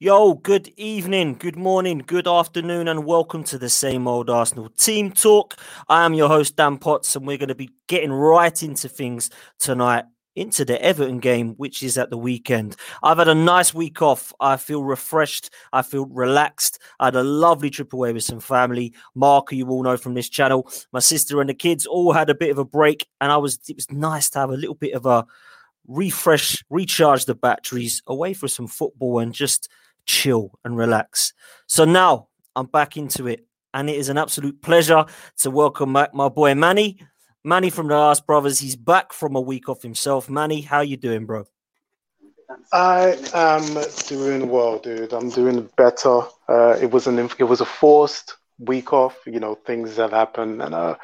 [0.00, 5.10] Yo, good evening, good morning, good afternoon, and welcome to the same old Arsenal team
[5.10, 5.56] talk.
[5.88, 9.28] I am your host, Dan Potts, and we're going to be getting right into things
[9.58, 10.04] tonight,
[10.36, 12.76] into the Everton game, which is at the weekend.
[13.02, 14.32] I've had a nice week off.
[14.38, 15.50] I feel refreshed.
[15.72, 16.78] I feel relaxed.
[17.00, 18.94] I had a lovely trip away with some family.
[19.16, 22.36] Mark, you all know from this channel, my sister and the kids all had a
[22.36, 24.94] bit of a break, and I was it was nice to have a little bit
[24.94, 25.26] of a
[25.88, 29.68] refresh, recharge the batteries away for some football and just
[30.08, 31.32] chill and relax.
[31.68, 35.04] So now I'm back into it, and it is an absolute pleasure
[35.42, 36.98] to welcome back my boy Manny.
[37.44, 38.58] Manny from the Last Brothers.
[38.58, 40.28] He's back from a week off himself.
[40.28, 41.44] Manny, how you doing, bro?
[42.72, 43.62] I am
[44.06, 45.12] doing well, dude.
[45.12, 46.22] I'm doing better.
[46.48, 49.16] Uh, it was an it was a forced week off.
[49.26, 50.96] You know, things that happened, and uh,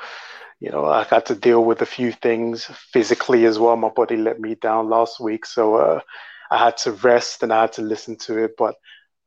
[0.61, 3.77] you know, I had to deal with a few things physically as well.
[3.77, 6.01] My body let me down last week, so uh,
[6.51, 8.57] I had to rest and I had to listen to it.
[8.57, 8.77] But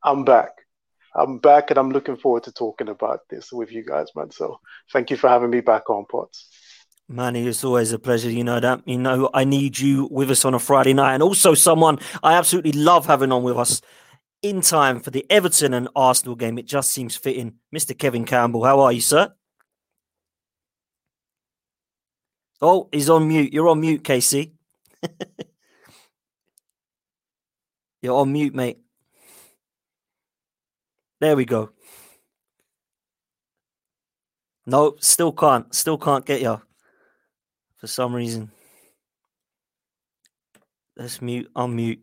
[0.02, 0.50] I'm back.
[1.14, 4.30] I'm back, and I'm looking forward to talking about this with you guys, man.
[4.30, 4.60] So
[4.92, 6.48] thank you for having me back on, Potts.
[7.08, 8.30] Manny, it's always a pleasure.
[8.30, 8.86] You know that.
[8.86, 12.34] You know, I need you with us on a Friday night, and also someone I
[12.34, 13.80] absolutely love having on with us
[14.42, 16.58] in time for the Everton and Arsenal game.
[16.58, 17.54] It just seems fitting.
[17.74, 17.98] Mr.
[17.98, 19.32] Kevin Campbell, how are you, sir?
[22.60, 23.52] Oh, he's on mute.
[23.52, 24.52] You're on mute, Casey.
[28.02, 28.78] You're on mute, mate.
[31.20, 31.70] There we go.
[34.66, 35.74] No, still can't.
[35.74, 36.60] Still can't get you
[37.78, 38.50] for some reason.
[40.96, 42.00] Let's mute, unmute.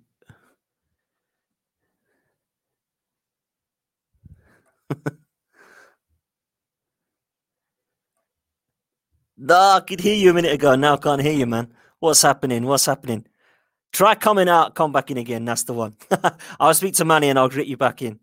[9.37, 10.75] nah, I could hear you a minute ago.
[10.75, 11.73] Now I can't hear you, man.
[11.99, 12.65] What's happening?
[12.65, 13.25] What's happening?
[13.95, 15.45] Try coming out, come back in again.
[15.45, 15.95] That's the one.
[16.59, 18.19] I'll speak to Manny and I'll grit you back in.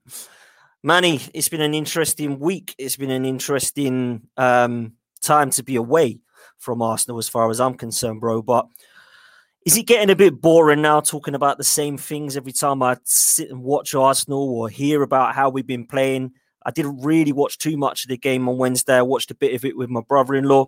[0.83, 2.75] Manny, it's been an interesting week.
[2.77, 6.21] It's been an interesting um, time to be away
[6.59, 8.43] from Arsenal, as far as I'm concerned, bro.
[8.43, 8.67] But
[9.65, 12.99] is it getting a bit boring now, talking about the same things every time I
[13.05, 16.33] sit and watch Arsenal or hear about how we've been playing?
[16.67, 18.99] I didn't really watch too much of the game on Wednesday.
[18.99, 20.67] I watched a bit of it with my brother-in-law.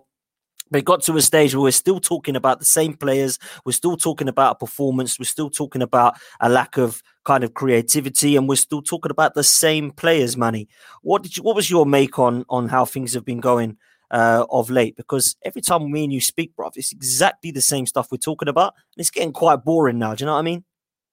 [0.75, 3.39] But it got to a stage where we're still talking about the same players.
[3.63, 5.17] We're still talking about performance.
[5.17, 9.35] We're still talking about a lack of kind of creativity, and we're still talking about
[9.35, 10.35] the same players.
[10.35, 10.67] Manny,
[11.01, 11.43] what did you?
[11.43, 13.77] What was your make on on how things have been going
[14.11, 14.97] uh, of late?
[14.97, 18.49] Because every time me and you speak, bro, it's exactly the same stuff we're talking
[18.49, 20.13] about, and it's getting quite boring now.
[20.13, 20.65] Do you know what I mean?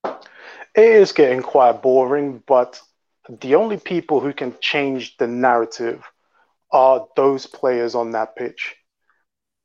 [0.05, 0.17] It
[0.75, 2.81] is getting quite boring, but
[3.29, 6.03] the only people who can change the narrative
[6.73, 8.75] are those players on that pitch.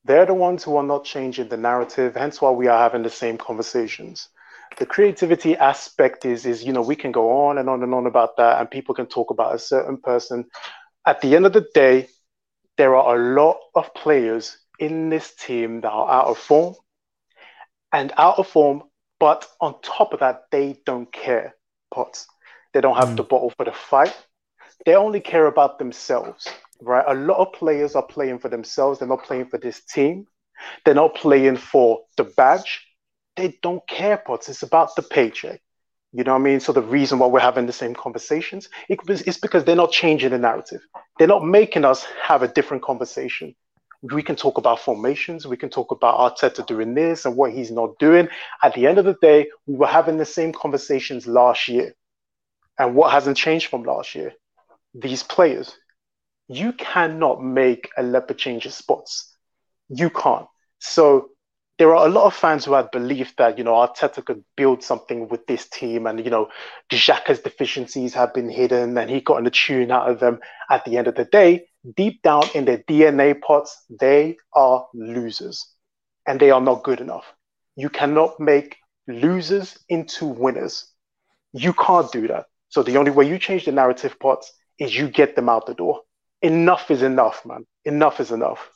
[0.08, 3.10] They're the ones who are not changing the narrative, hence why we are having the
[3.10, 4.30] same conversations.
[4.78, 8.06] The creativity aspect is, is you know, we can go on and on and on
[8.08, 10.46] about that, and people can talk about a certain person.
[11.06, 12.08] At the end of the day,
[12.78, 16.76] there are a lot of players in this team that are out of form,
[17.92, 18.84] and out of form.
[19.20, 21.56] But on top of that, they don't care,
[21.92, 22.28] Potts.
[22.74, 23.18] They don't have Mm.
[23.18, 24.16] the bottle for the fight.
[24.86, 26.48] They only care about themselves,
[26.82, 27.06] right?
[27.08, 29.00] A lot of players are playing for themselves.
[29.00, 30.26] They're not playing for this team.
[30.86, 32.86] They're not playing for the badge.
[33.36, 34.50] They don't care, Potts.
[34.50, 35.62] It's about the paycheck.
[36.14, 36.60] You know what I mean?
[36.60, 40.32] So the reason why we're having the same conversations it it's because they're not changing
[40.32, 40.82] the narrative.
[41.20, 43.54] They're not making us have a different conversation.
[44.02, 45.46] We can talk about formations.
[45.46, 48.30] We can talk about Arteta doing this and what he's not doing.
[48.64, 51.94] At the end of the day, we were having the same conversations last year.
[52.80, 54.34] And what hasn't changed from last year?
[54.94, 55.76] These players.
[56.48, 59.36] You cannot make a leopard change his spots.
[59.90, 60.48] You can't.
[60.80, 61.30] So
[61.78, 64.84] there are a lot of fans who had belief that you know Arteta could build
[64.84, 66.50] something with this team, and you know
[66.92, 70.40] Xhaka's deficiencies have been hidden, and he got a tune out of them.
[70.70, 75.68] At the end of the day, deep down in their DNA Potts, they are losers,
[76.28, 77.26] and they are not good enough.
[77.76, 78.78] You cannot make
[79.08, 80.92] losers into winners.
[81.54, 82.46] You can't do that.
[82.70, 85.74] So the only way you change the narrative Potts is you get them out the
[85.74, 86.02] door.
[86.42, 87.66] Enough is enough, man.
[87.86, 88.70] Enough is enough.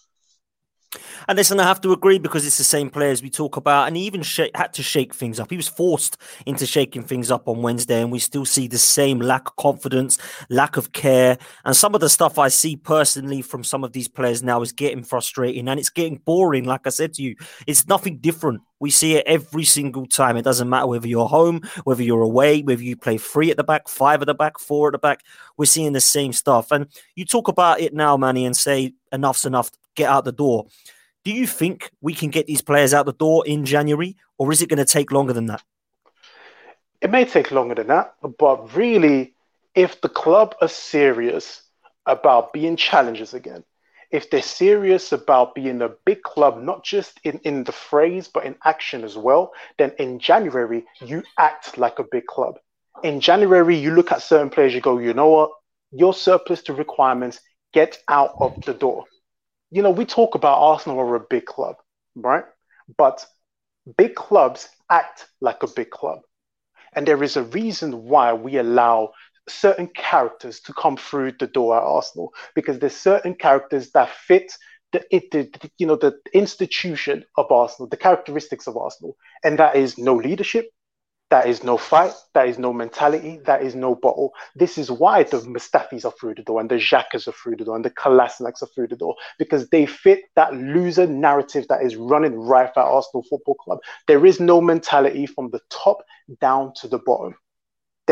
[1.27, 3.95] And listen, I have to agree because it's the same players we talk about, and
[3.95, 5.49] he even sh- had to shake things up.
[5.49, 9.19] He was forced into shaking things up on Wednesday, and we still see the same
[9.19, 10.17] lack of confidence,
[10.49, 14.07] lack of care, and some of the stuff I see personally from some of these
[14.07, 16.65] players now is getting frustrating and it's getting boring.
[16.65, 17.35] Like I said to you,
[17.67, 18.61] it's nothing different.
[18.81, 20.35] We see it every single time.
[20.35, 23.63] It doesn't matter whether you're home, whether you're away, whether you play three at the
[23.63, 25.21] back, five at the back, four at the back.
[25.55, 26.71] We're seeing the same stuff.
[26.71, 29.69] And you talk about it now, Manny, and say enough's enough.
[29.95, 30.65] Get out the door.
[31.23, 34.63] Do you think we can get these players out the door in January, or is
[34.63, 35.61] it going to take longer than that?
[37.01, 39.35] It may take longer than that, but really,
[39.75, 41.61] if the club are serious
[42.07, 43.63] about being challengers again,
[44.11, 48.45] if they're serious about being a big club, not just in, in the phrase, but
[48.45, 52.59] in action as well, then in January, you act like a big club.
[53.03, 55.51] In January, you look at certain players, you go, you know what?
[55.91, 57.39] You're surplus to requirements,
[57.73, 59.05] get out of the door.
[59.71, 61.77] You know, we talk about Arsenal are a big club,
[62.15, 62.43] right?
[62.97, 63.25] But
[63.97, 66.19] big clubs act like a big club.
[66.93, 69.13] And there is a reason why we allow
[69.49, 74.53] certain characters to come through the door at Arsenal because there's certain characters that fit
[74.91, 79.75] the, it, the you know the institution of Arsenal, the characteristics of Arsenal, and that
[79.75, 80.69] is no leadership,
[81.29, 84.33] that is no fight, that is no mentality, that is no bottle.
[84.55, 87.63] This is why the Mustafis are through the door and the Xhakas are through the
[87.63, 91.83] door and the Kolasinacs are through the door because they fit that loser narrative that
[91.83, 93.79] is running rife at Arsenal Football Club.
[94.07, 96.03] There is no mentality from the top
[96.41, 97.35] down to the bottom.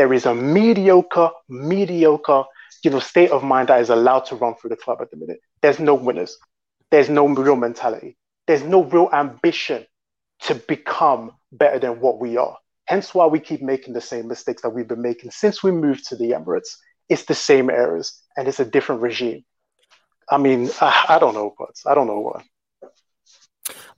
[0.00, 2.44] There is a mediocre, mediocre,
[2.82, 5.18] you know, state of mind that is allowed to run through the club at the
[5.18, 5.40] minute.
[5.60, 6.38] There's no winners.
[6.90, 8.16] There's no real mentality.
[8.46, 9.84] There's no real ambition
[10.44, 12.56] to become better than what we are.
[12.86, 16.06] Hence why we keep making the same mistakes that we've been making since we moved
[16.06, 16.78] to the Emirates.
[17.10, 19.44] It's the same errors and it's a different regime.
[20.30, 21.74] I mean, I, I don't know, what.
[21.84, 22.42] I don't know what.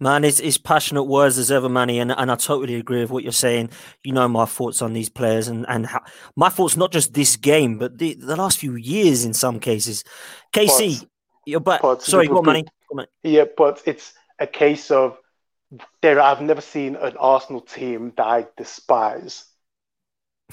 [0.02, 3.22] Man, it's, it's passionate words as ever, Manny, and, and I totally agree with what
[3.22, 3.70] you're saying.
[4.02, 6.02] You know my thoughts on these players and, and how,
[6.34, 10.02] my thoughts, not just this game, but the, the last few years in some cases.
[10.52, 11.08] KC, But-
[11.46, 11.82] you're back.
[11.82, 12.64] but Sorry, go on, Manny.
[12.92, 13.06] Go on.
[13.22, 15.18] Yeah, but it's a case of
[16.00, 16.20] there.
[16.20, 19.44] I've never seen an Arsenal team that I despise.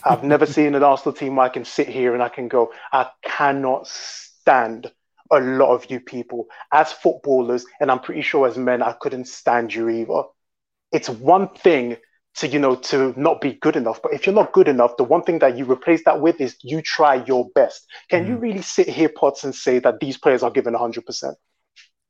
[0.04, 2.72] I've never seen an Arsenal team where I can sit here and I can go,
[2.94, 4.92] I cannot stand
[5.32, 9.28] a lot of you people as footballers, and I'm pretty sure as men, I couldn't
[9.28, 10.24] stand you either.
[10.92, 11.98] It's one thing
[12.36, 15.04] to you know to not be good enough, but if you're not good enough, the
[15.04, 17.86] one thing that you replace that with is you try your best.
[18.10, 21.38] Can you really sit here, Potts, and say that these players are given 100 percent?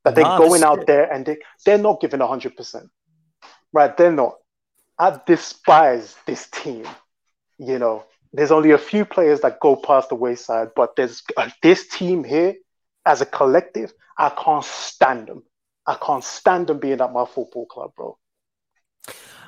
[0.03, 2.89] That they're Nah, going out there and they, they're not giving 100 percent,
[3.73, 3.95] right?
[3.95, 4.35] They're not.
[4.97, 6.85] I despise this team.
[7.57, 11.49] You know, there's only a few players that go past the wayside, but there's uh,
[11.61, 12.55] this team here
[13.09, 13.91] as a collective.
[14.17, 15.43] I can't stand them.
[15.87, 18.17] I can't stand them being at my football club, bro.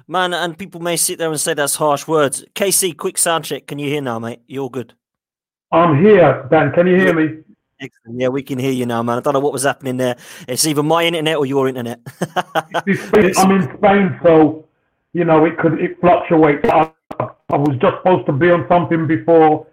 [0.08, 2.44] Man, and people may sit there and say that's harsh words.
[2.56, 3.68] KC, quick sound check.
[3.68, 4.42] Can you hear now, mate?
[4.48, 4.94] You're good.
[5.72, 6.72] I'm here, Dan.
[6.72, 7.44] Can you hear me?
[7.80, 8.20] Excellent.
[8.20, 9.20] Yeah, we can hear you now, man.
[9.20, 10.18] I don't know what was happening there.
[10.48, 12.00] It's either my internet or your internet.
[12.36, 14.68] I'm in Spain, so
[15.14, 16.68] you know it could it fluctuates.
[16.70, 19.68] I, I was just supposed to be on something before,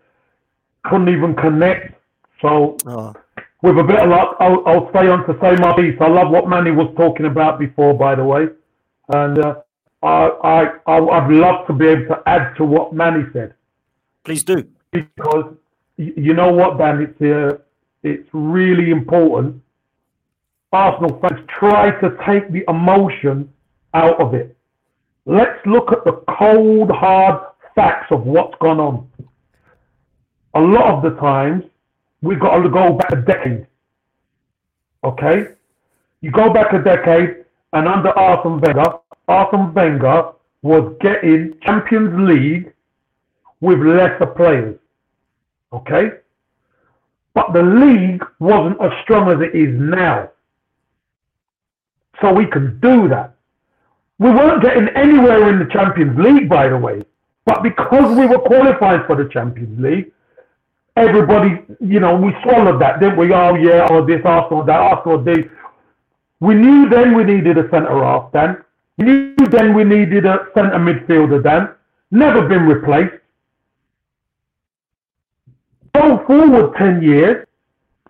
[0.85, 1.95] couldn't even connect.
[2.41, 3.15] So oh,
[3.63, 5.97] with a bit of luck, I'll, I'll stay on to say my piece.
[6.01, 8.49] I love what Manny was talking about before, by the way,
[9.13, 9.57] and uh,
[10.03, 13.55] I, I I I'd love to be able to add to what Manny said.
[14.25, 14.69] please do.
[14.93, 15.55] because
[15.97, 17.59] you know what, Dan, it's uh,
[18.03, 19.61] it's really important.
[20.73, 23.51] Arsenal fans try to take the emotion
[23.95, 24.57] out of it.
[25.27, 27.41] let's look at the cold, hard
[27.75, 29.09] facts of what's gone on.
[30.55, 31.65] A lot of the times,
[32.23, 33.67] we've got to go back a decade.
[35.05, 35.49] Okay?
[36.21, 38.95] You go back a decade, and under Arsene Wenger,
[39.29, 40.33] Arsene Wenger
[40.63, 42.73] was getting Champions League
[43.61, 44.79] with lesser players.
[45.73, 46.11] Okay?
[47.35, 50.31] But the league wasn't as strong as it is now.
[52.21, 53.35] So we can do that.
[54.19, 57.03] We weren't getting anywhere in the Champions League, by the way.
[57.45, 60.11] But because we were qualifying for the Champions League,
[60.99, 63.33] everybody, you know, we swallowed that, didn't we?
[63.33, 65.45] Oh, yeah, oh, this, Arsenal, that, Arsenal, this.
[66.41, 68.59] We knew then we needed a centre half, then.
[68.97, 71.71] We knew then we needed a centre midfielder, then.
[72.11, 73.15] Never been replaced.
[75.95, 77.47] Go forward 10 years,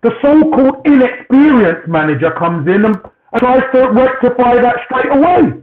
[0.01, 5.61] the so called inexperienced manager comes in and, and tries to rectify that straight away.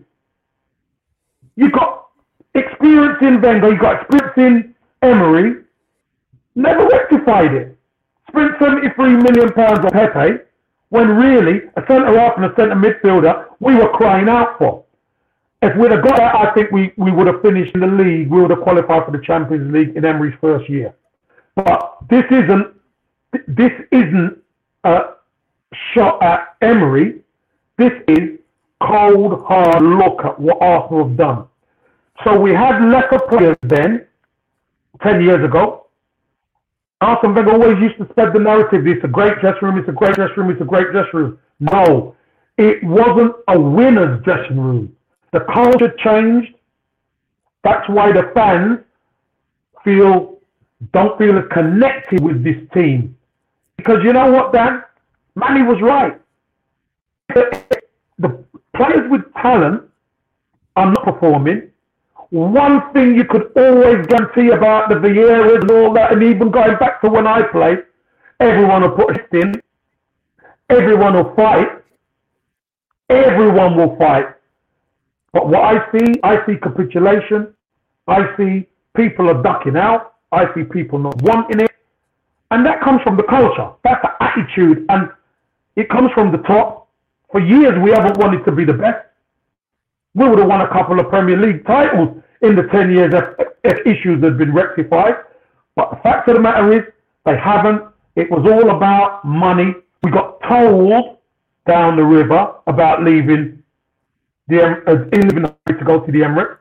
[1.57, 2.09] You've got
[2.55, 5.63] experience in Wenger, you've got experience in Emery,
[6.57, 7.79] never rectified it.
[8.29, 10.43] Spent 73 million pounds on Pepe
[10.89, 14.85] when really a centre half and a centre midfielder we were crying out for.
[15.63, 18.31] If we'd have got that, I think we, we would have finished in the league.
[18.31, 20.95] We would have qualified for the Champions League in Emery's first year.
[21.55, 22.75] But this isn't
[23.49, 24.39] this isn't
[24.85, 25.01] a
[25.95, 27.21] shot at Emery.
[27.79, 28.39] This is
[28.83, 31.47] cold, hard look at what Arsenal have done.
[32.25, 34.07] So we had lesser players then,
[35.03, 35.86] 10 years ago.
[37.01, 40.15] Arsene always used to spread the narrative, it's a great dressing room, it's a great
[40.15, 41.39] dressing room, it's a great dressing room.
[41.61, 42.17] No,
[42.57, 44.97] it wasn't a winner's dressing room.
[45.33, 46.55] The culture changed.
[47.65, 48.81] That's why the fans
[49.85, 50.39] feel
[50.93, 53.17] don't feel connected with this team.
[53.77, 54.83] Because you know what, Dan?
[55.35, 56.19] Manny was right.
[57.29, 59.83] The players with talent
[60.77, 61.71] are not performing.
[62.37, 66.77] One thing you could always guarantee about the Vieiras and all that, and even going
[66.77, 67.79] back to when I played,
[68.41, 69.63] everyone will put it in.
[70.69, 71.69] Everyone will fight.
[73.09, 74.27] Everyone will fight.
[75.33, 77.55] But what I see, I see capitulation.
[78.07, 80.17] I see people are ducking out.
[80.31, 81.71] I see people not wanting it.
[82.51, 83.71] And that comes from the culture.
[83.83, 84.85] That's the attitude.
[84.91, 85.09] And
[85.77, 86.89] it comes from the top.
[87.33, 89.07] For years, we haven't wanted to be the best.
[90.15, 93.47] We would have won a couple of Premier League titles in the 10 years if,
[93.65, 95.15] if issues had been rectified.
[95.75, 96.85] But the fact of the matter is,
[97.25, 97.83] they haven't.
[98.15, 99.75] It was all about money.
[100.03, 101.19] We got told
[101.67, 103.63] down the river about leaving
[104.49, 106.59] the uh, to go to the Emirates,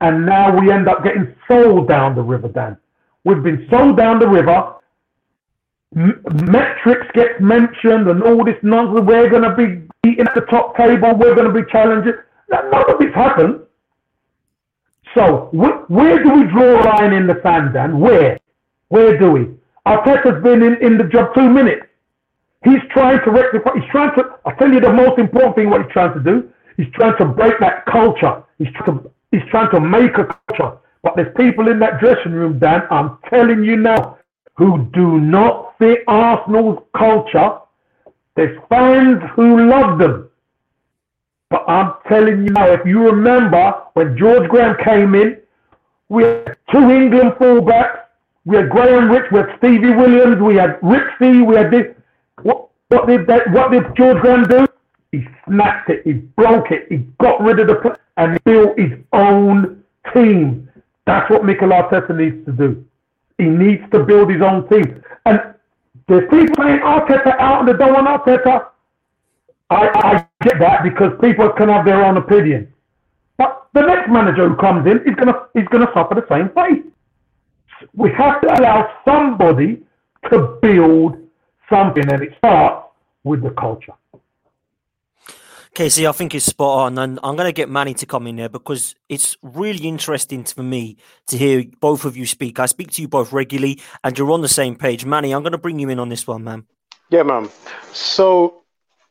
[0.00, 2.48] and now we end up getting sold down the river.
[2.48, 2.78] Dan,
[3.24, 4.76] we've been sold down the river
[5.96, 9.06] metrics gets mentioned and all this nonsense.
[9.06, 11.14] We're going to be eating at the top table.
[11.14, 12.12] We're going to be challenging.
[12.50, 13.60] None of this happened.
[15.16, 17.98] So wh- where do we draw a line in the sand, Dan?
[17.98, 18.38] Where?
[18.88, 19.48] Where do we?
[19.86, 21.86] Arteta's been in, in the job two minutes.
[22.64, 23.70] He's trying to rectify.
[23.74, 24.36] He's trying to.
[24.44, 25.70] I tell you the most important thing.
[25.70, 26.52] What he's trying to do.
[26.76, 28.42] He's trying to break that culture.
[28.58, 29.10] He's trying to.
[29.32, 30.76] He's trying to make a culture.
[31.02, 32.82] But there's people in that dressing room, Dan.
[32.90, 34.18] I'm telling you now
[34.56, 37.58] who do not fit Arsenal's culture.
[38.34, 40.28] There's fans who love them.
[41.50, 45.38] But I'm telling you now, if you remember when George Graham came in,
[46.08, 48.00] we had two England fullbacks.
[48.44, 51.94] We had Graham Rix, we had Stevie Williams, we had Rixie, we had this.
[52.42, 53.50] What, what did that?
[53.50, 54.66] What did George Graham do?
[55.10, 56.02] He snapped it.
[56.04, 56.86] He broke it.
[56.88, 59.82] He got rid of the and built his own
[60.14, 60.68] team.
[61.06, 62.84] That's what Mikel Arteta needs to do.
[63.38, 65.02] He needs to build his own team.
[65.24, 65.40] And
[66.08, 68.68] there's people saying Arteta out and they don't want Arteta.
[69.70, 72.72] I, I get that because people can have their own opinion.
[73.36, 76.84] But the next manager who comes in is gonna is gonna suffer the same fate.
[77.94, 79.82] We have to allow somebody
[80.30, 81.16] to build
[81.68, 82.86] something, and it starts
[83.24, 83.92] with the culture.
[85.76, 88.36] Casey, I think it's spot on, and I'm going to get Manny to come in
[88.36, 90.96] there because it's really interesting for me
[91.26, 92.58] to hear both of you speak.
[92.58, 95.04] I speak to you both regularly, and you're on the same page.
[95.04, 96.64] Manny, I'm going to bring you in on this one, man.
[97.10, 97.50] Yeah, man.
[97.92, 98.62] So,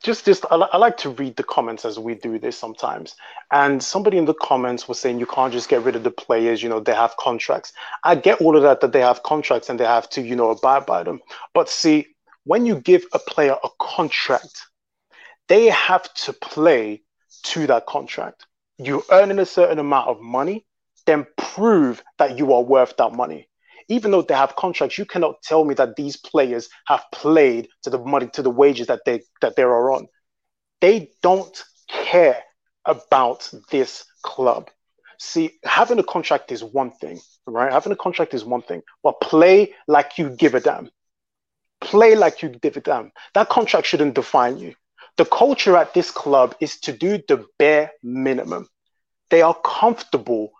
[0.06, 3.16] just just I, I like to read the comments as we do this sometimes,
[3.52, 6.62] and somebody in the comments was saying you can't just get rid of the players.
[6.62, 7.72] You know, they have contracts.
[8.04, 10.50] I get all of that that they have contracts and they have to you know
[10.50, 11.20] abide by them.
[11.54, 12.06] But see,
[12.44, 14.62] when you give a player a contract
[15.48, 17.02] they have to play
[17.44, 18.46] to that contract.
[18.78, 20.66] you're earning a certain amount of money,
[21.06, 23.48] then prove that you are worth that money.
[23.88, 27.90] Even though they have contracts, you cannot tell me that these players have played to
[27.90, 30.06] the money, to the wages that they that they are on.
[30.80, 32.42] They don't care
[32.84, 34.70] about this club.
[35.18, 37.72] See, having a contract is one thing, right?
[37.72, 40.90] Having a contract is one thing, but play like you give a damn.
[41.80, 43.12] Play like you give a damn.
[43.34, 44.74] That contract shouldn't define you.
[45.16, 48.68] The culture at this club is to do the bare minimum.
[49.30, 50.50] They are comfortable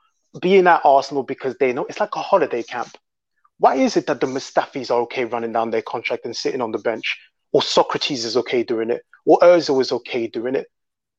[0.41, 2.97] being at Arsenal because they know it's like a holiday camp.
[3.59, 6.73] Why is it that the Mustafis are okay running down their contract and sitting on
[6.73, 7.19] the bench?
[7.53, 9.03] Or Sokratis is okay doing it?
[9.25, 10.67] Or Ozil is okay doing it?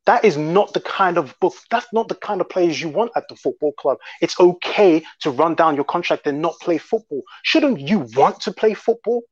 [0.05, 3.11] That is not the kind of book, that's not the kind of players you want
[3.15, 3.97] at the football club.
[4.21, 7.23] It's okay to run down your contract and not play football.
[7.43, 9.23] Shouldn't you want to play football?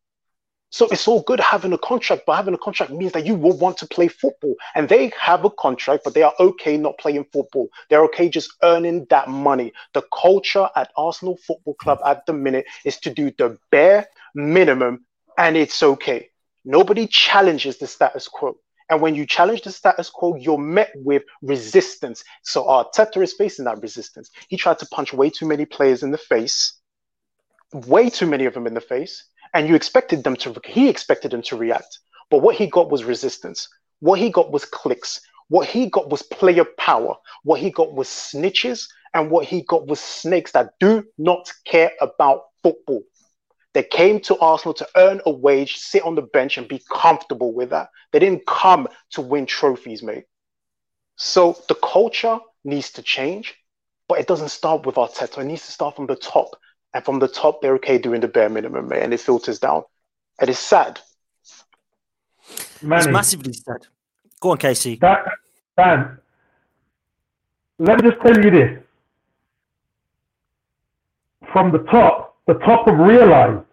[0.75, 3.57] So it's all good having a contract, but having a contract means that you will
[3.57, 4.55] want to play football.
[4.75, 7.69] And they have a contract, but they are okay not playing football.
[7.89, 9.71] They're okay just earning that money.
[9.93, 15.05] The culture at Arsenal Football Club at the minute is to do the bare minimum,
[15.37, 16.27] and it's okay.
[16.65, 18.57] Nobody challenges the status quo.
[18.89, 22.21] And when you challenge the status quo, you're met with resistance.
[22.43, 24.29] So Arteta is facing that resistance.
[24.49, 26.73] He tried to punch way too many players in the face,
[27.71, 29.23] way too many of them in the face
[29.55, 33.03] and you expected them to he expected them to react but what he got was
[33.03, 33.67] resistance
[33.99, 38.07] what he got was clicks what he got was player power what he got was
[38.07, 43.01] snitches and what he got was snakes that do not care about football
[43.75, 47.53] they came to Arsenal to earn a wage, sit on the bench, and be comfortable
[47.53, 47.89] with that.
[48.13, 50.23] They didn't come to win trophies, mate.
[51.17, 53.53] So the culture needs to change,
[54.07, 55.39] but it doesn't start with Arteta.
[55.39, 56.55] It needs to start from the top.
[56.95, 59.83] And from the top, they're okay doing the bare minimum, mate, and it filters down.
[60.39, 61.01] And it's sad.
[62.81, 63.85] Manny, it's massively sad.
[64.39, 64.95] Go on, Casey.
[65.01, 65.25] That,
[65.77, 66.17] Dan,
[67.79, 68.79] let me just tell you this.
[71.51, 73.65] From the top, the top have realized,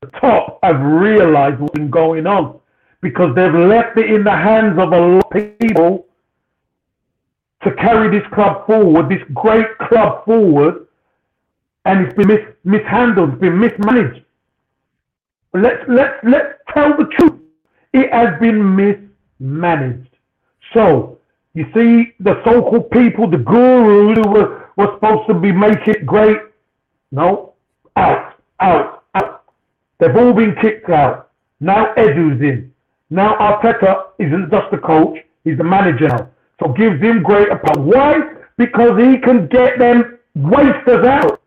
[0.00, 2.60] the top have realized what's been going on
[3.00, 6.06] because they've left it in the hands of a lot of people
[7.64, 10.86] to carry this club forward, this great club forward,
[11.88, 14.22] and it's been mis- mishandled, been mismanaged.
[15.54, 17.40] Let's let's let's tell the truth.
[17.94, 20.14] It has been mismanaged.
[20.74, 21.18] So
[21.54, 26.06] you see the so-called people, the gurus who were, were supposed to be making it
[26.06, 26.36] great.
[27.10, 27.54] No,
[27.96, 29.44] out, out, out.
[29.98, 31.30] They've all been kicked out.
[31.60, 32.70] Now Edu's in.
[33.08, 36.28] Now Arteta isn't just the coach, he's the manager now.
[36.60, 37.82] So gives him greater power.
[37.82, 38.20] Why?
[38.58, 41.40] Because he can get them wasters out.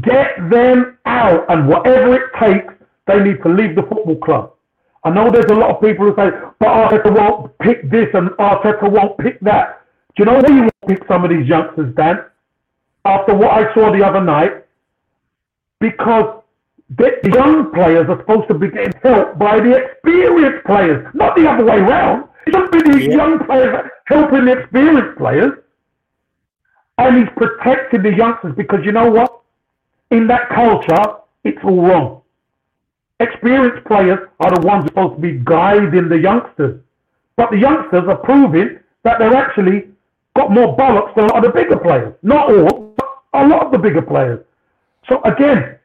[0.00, 2.72] Get them out, and whatever it takes,
[3.06, 4.52] they need to leave the football club.
[5.04, 8.30] I know there's a lot of people who say, but Arteta won't pick this and
[8.30, 9.82] Arteta won't pick that.
[10.14, 12.24] Do you know why you won't pick some of these youngsters, Dan?
[13.04, 14.64] After what I saw the other night,
[15.80, 16.42] because
[16.96, 21.48] the young players are supposed to be getting helped by the experienced players, not the
[21.48, 22.28] other way around.
[22.46, 23.16] It should be the yeah.
[23.16, 25.58] young players helping the experienced players.
[26.98, 29.41] And he's protecting the youngsters because you know what?
[30.12, 32.22] In that culture, it's all wrong.
[33.18, 36.80] Experienced players are the ones supposed to be guiding the youngsters.
[37.36, 39.88] But the youngsters are proving that they're actually
[40.36, 42.14] got more bollocks than a lot of the bigger players.
[42.22, 44.44] Not all, but a lot of the bigger players.
[45.08, 45.78] So again,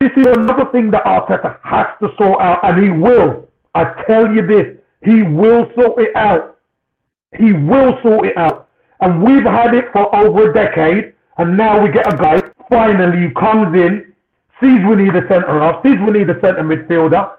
[0.00, 3.48] this is another thing that Arteta has to sort out, and he will.
[3.74, 6.58] I tell you this, he will sort it out.
[7.36, 8.68] He will sort it out.
[9.00, 13.32] And we've had it for over a decade, and now we get a guy finally
[13.34, 14.12] comes in,
[14.60, 17.36] sees we need a centre half, sees we need a centre midfielder,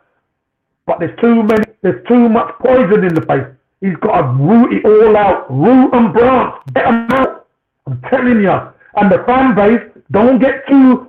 [0.86, 3.46] but there's too many, there's too much poison in the face.
[3.82, 7.48] He's got to root it all out, root and branch, get them out.
[7.88, 8.60] I'm telling you.
[8.96, 9.82] And the fan base,
[10.12, 11.08] don't get too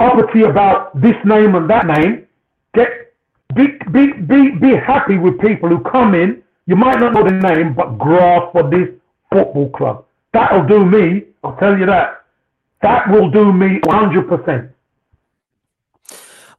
[0.00, 2.26] uppity about this name and that name.
[2.74, 3.12] Get
[3.54, 6.42] be be be be happy with people who come in.
[6.66, 8.88] You might not know the name, but grasp for this
[9.32, 10.04] football club.
[10.32, 11.24] That'll do me.
[11.42, 12.23] I'll tell you that.
[12.84, 14.70] That will do me 100%.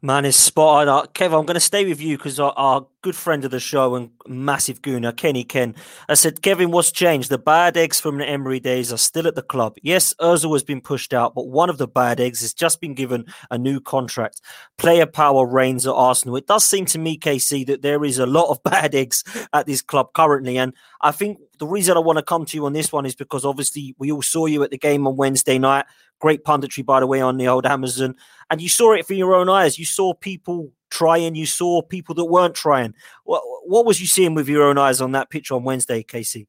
[0.01, 1.03] Man is spot on.
[1.03, 3.59] Uh, Kev, I'm going to stay with you because our, our, good friend of the
[3.59, 5.75] show and massive gooner, Kenny Ken,
[6.09, 7.29] I said, Kevin, what's changed?
[7.29, 9.77] The bad eggs from the Emery days are still at the club.
[9.83, 12.95] Yes, Ozil has been pushed out, but one of the bad eggs has just been
[12.95, 14.41] given a new contract.
[14.77, 16.35] Player power reigns at Arsenal.
[16.37, 19.67] It does seem to me, KC, that there is a lot of bad eggs at
[19.67, 20.57] this club currently.
[20.57, 23.15] And I think the reason I want to come to you on this one is
[23.15, 25.85] because obviously we all saw you at the game on Wednesday night.
[26.19, 28.15] Great punditry, by the way, on the old Amazon.
[28.49, 29.77] And you saw it for your own eyes.
[29.77, 32.93] You saw people trying, you saw people that weren't trying.
[33.23, 36.47] What, what was you seeing with your own eyes on that pitch on Wednesday, Casey?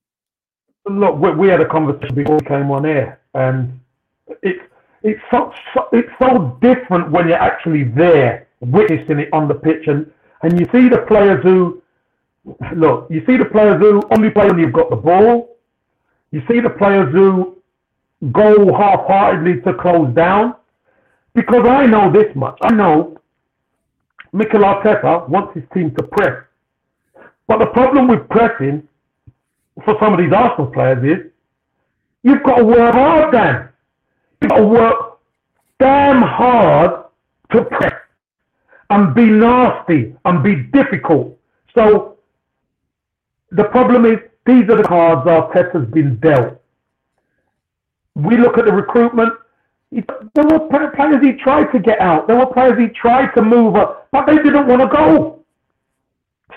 [0.88, 3.80] Look, we, we had a conversation before we came on air, and
[4.42, 4.60] it's
[5.02, 9.88] it's so, so, it's so different when you're actually there, witnessing it on the pitch,
[9.88, 10.10] and
[10.42, 11.82] and you see the players who
[12.74, 15.56] look, you see the players who only play when you've got the ball.
[16.30, 17.55] You see the players who
[18.32, 20.54] go half-heartedly to close down
[21.34, 22.58] because I know this much.
[22.62, 23.18] I know
[24.32, 26.44] Mikel Arteta wants his team to press.
[27.46, 28.86] But the problem with pressing
[29.84, 31.32] for some of these Arsenal players is
[32.22, 33.68] you've got to work hard, Dan.
[34.40, 35.18] You've got to work
[35.78, 37.04] damn hard
[37.52, 37.94] to press
[38.90, 41.38] and be nasty and be difficult.
[41.74, 42.18] So
[43.50, 46.60] the problem is these are the cards Arteta's been dealt.
[48.16, 49.34] We look at the recruitment.
[49.92, 52.26] There were players he tried to get out.
[52.26, 55.44] There were players he tried to move up, but they didn't want to go.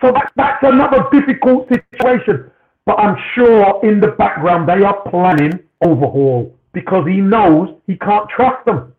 [0.02, 2.50] So that, that's another difficult situation.
[2.86, 8.30] But I'm sure in the background they are planning overhaul because he knows he can't
[8.30, 8.94] trust them.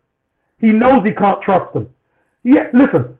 [0.59, 1.89] He knows he can't trust them.
[2.43, 3.17] Yeah, listen,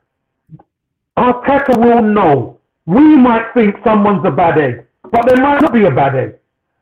[1.17, 2.59] Arteta will know.
[2.85, 6.35] We might think someone's a bad egg, but there might not be a bad egg.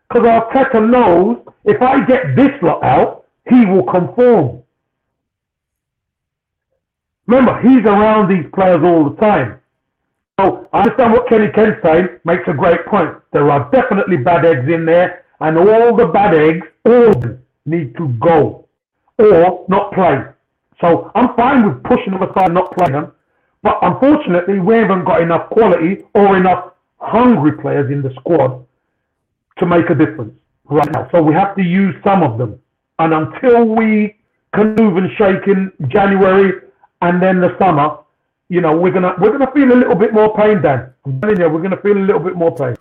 [0.10, 4.64] Because Arteta knows if I get this lot out, he will conform.
[7.28, 9.60] Remember, he's around these players all the time.
[10.40, 13.16] So I understand what Kenny Kent's saying, makes a great point.
[13.34, 17.14] There are definitely bad eggs in there, and all the bad eggs, all
[17.66, 18.68] need to go
[19.20, 20.24] or not play.
[20.82, 23.12] So I'm fine with pushing them aside and not playing them.
[23.62, 28.66] But unfortunately, we haven't got enough quality or enough hungry players in the squad
[29.60, 30.34] to make a difference
[30.66, 31.08] right now.
[31.12, 32.60] So we have to use some of them.
[33.00, 34.18] And until we
[34.54, 36.62] can move and shake in January
[37.02, 37.98] and then the summer,
[38.50, 40.92] you know, we're gonna we're gonna feel a little bit more pain, Dan.
[41.06, 42.76] I'm telling you, we're gonna feel a little bit more pain.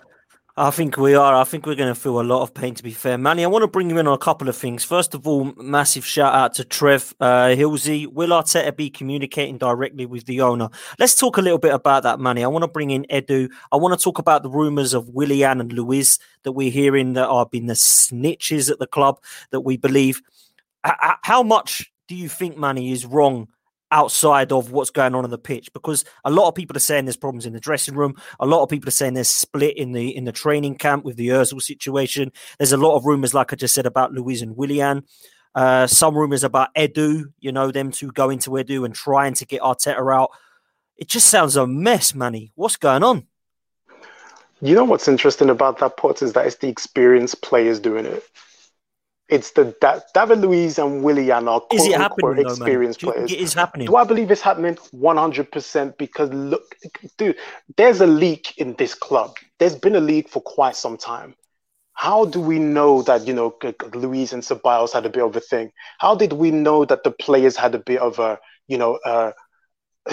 [0.60, 1.36] I think we are.
[1.36, 3.16] I think we're going to feel a lot of pain, to be fair.
[3.16, 4.82] Manny, I want to bring you in on a couple of things.
[4.82, 8.08] First of all, massive shout out to Trev uh, Hilsey.
[8.08, 10.68] Will Arteta be communicating directly with the owner?
[10.98, 12.42] Let's talk a little bit about that, Manny.
[12.42, 13.48] I want to bring in Edu.
[13.70, 17.28] I want to talk about the rumours of Willian and Luiz that we're hearing that
[17.28, 19.20] are being the snitches at the club
[19.52, 20.20] that we believe.
[20.82, 23.46] How much do you think, Manny, is wrong
[23.90, 27.04] outside of what's going on on the pitch because a lot of people are saying
[27.04, 28.14] there's problems in the dressing room.
[28.40, 31.16] A lot of people are saying there's split in the in the training camp with
[31.16, 32.32] the Özil situation.
[32.58, 35.04] There's a lot of rumors like I just said about Luiz and Willian.
[35.54, 39.46] Uh, some rumors about Edu you know them two going to Edu and trying to
[39.46, 40.30] get Arteta out.
[40.96, 42.52] It just sounds a mess Manny.
[42.54, 43.26] What's going on?
[44.60, 48.24] You know what's interesting about that part is that it's the experienced players doing it
[49.28, 53.30] it's the da- David Luiz and Willian are is it happening, experienced though, players.
[53.30, 53.86] It is happening.
[53.86, 54.76] Do I believe it's happening?
[54.76, 56.74] 100% because look,
[57.18, 57.36] dude,
[57.76, 59.36] there's a leak in this club.
[59.58, 61.34] There's been a leak for quite some time.
[61.92, 63.56] How do we know that, you know,
[63.92, 65.72] Luiz and Ceballos had a bit of a thing?
[65.98, 68.38] How did we know that the players had a bit of a,
[68.68, 69.32] you know, uh,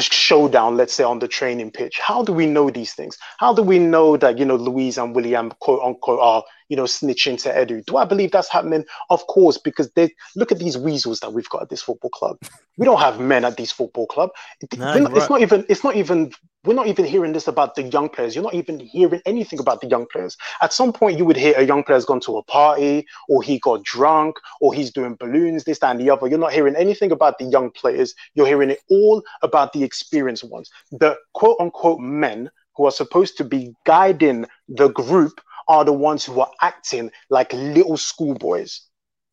[0.01, 1.99] showdown, let's say, on the training pitch.
[1.99, 3.17] How do we know these things?
[3.37, 6.83] How do we know that, you know, Luiz and Willian, quote unquote, are, you know,
[6.83, 7.85] snitching to Edu?
[7.85, 8.85] Do I believe that's happening?
[9.09, 12.37] Of course, because they look at these weasels that we've got at this football club.
[12.77, 14.31] We don't have men at these football club.
[14.77, 15.29] No, it's right.
[15.29, 16.31] not even, it's not even,
[16.65, 18.35] we're not even hearing this about the young players.
[18.35, 20.35] You're not even hearing anything about the young players.
[20.61, 23.59] At some point, you would hear a young player's gone to a party, or he
[23.59, 26.27] got drunk, or he's doing balloons, this, that, and the other.
[26.27, 28.13] You're not hearing anything about the young players.
[28.33, 30.69] You're hearing it all about the experienced ones.
[30.91, 36.25] The quote unquote men who are supposed to be guiding the group are the ones
[36.25, 38.81] who are acting like little schoolboys,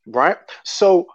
[0.06, 0.36] right?
[0.64, 1.06] So,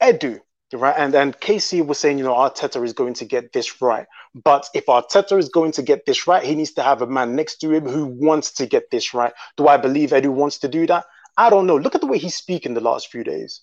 [0.00, 0.40] Edu,
[0.72, 0.94] right?
[0.96, 4.06] And and Casey was saying, you know, Arteta is going to get this right.
[4.34, 7.36] But if Arteta is going to get this right, he needs to have a man
[7.36, 9.32] next to him who wants to get this right.
[9.56, 11.04] Do I believe Edu wants to do that?
[11.36, 11.76] I don't know.
[11.76, 13.62] Look at the way he's speaking the last few days.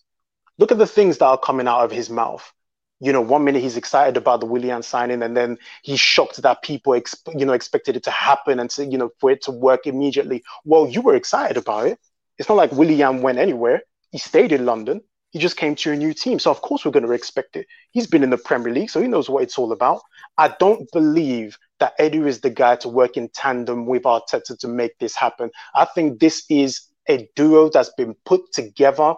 [0.58, 2.52] Look at the things that are coming out of his mouth.
[3.00, 6.62] You know, one minute he's excited about the Willian signing, and then he's shocked that
[6.62, 9.52] people, exp- you know, expected it to happen and to, you know, for it to
[9.52, 10.44] work immediately.
[10.66, 12.00] Well, you were excited about it.
[12.38, 13.84] It's not like Willian went anywhere.
[14.12, 15.02] He stayed in London.
[15.32, 16.40] He just came to a new team.
[16.40, 17.68] So, of course, we're going to expect it.
[17.92, 20.02] He's been in the Premier League, so he knows what it's all about.
[20.38, 24.68] I don't believe that Edu is the guy to work in tandem with Arteta to
[24.68, 25.52] make this happen.
[25.76, 29.14] I think this is a duo that's been put together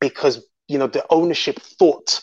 [0.00, 2.20] because, you know, the ownership thought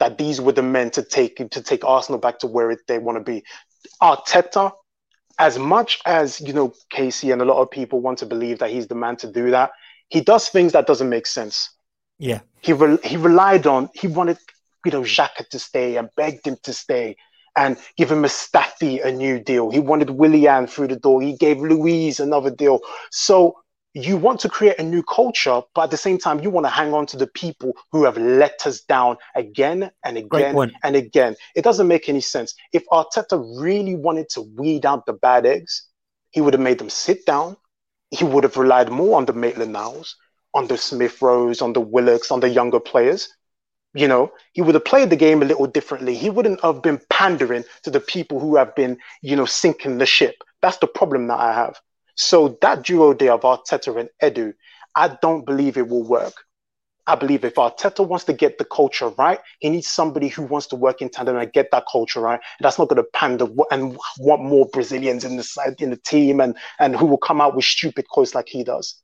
[0.00, 2.98] that these were the men to take to take Arsenal back to where it, they
[2.98, 3.44] want to be.
[4.02, 4.72] Arteta,
[5.38, 8.70] as much as you know, Casey and a lot of people want to believe that
[8.70, 9.70] he's the man to do that,
[10.08, 11.70] he does things that doesn't make sense.
[12.18, 12.40] Yeah.
[12.60, 14.38] He re- he relied on he wanted
[14.84, 17.16] you know Xhaka to stay and begged him to stay
[17.56, 19.70] and give him Mustafi a new deal.
[19.70, 21.20] He wanted Willian through the door.
[21.20, 22.80] He gave Luiz another deal.
[23.10, 23.56] So
[23.94, 26.70] you want to create a new culture, but at the same time, you want to
[26.70, 31.34] hang on to the people who have let us down again and again and again.
[31.56, 32.54] It doesn't make any sense.
[32.72, 35.88] If Arteta really wanted to weed out the bad eggs,
[36.30, 37.56] he would have made them sit down.
[38.10, 40.16] He would have relied more on the Maitland Niles
[40.54, 43.28] on the Smith Rowe, on the Willocks, on the younger players.
[43.94, 46.14] You know, he would have played the game a little differently.
[46.14, 50.06] He wouldn't have been pandering to the people who have been, you know, sinking the
[50.06, 50.36] ship.
[50.62, 51.80] That's the problem that I have.
[52.20, 54.52] So that duo there of Arteta and Edu,
[54.94, 56.34] I don't believe it will work.
[57.06, 60.66] I believe if Arteta wants to get the culture right, he needs somebody who wants
[60.66, 62.38] to work in tandem and get that culture right.
[62.58, 65.96] And that's not going to pander and want more Brazilians in the side in the
[65.96, 68.96] team and and who will come out with stupid quotes like he does.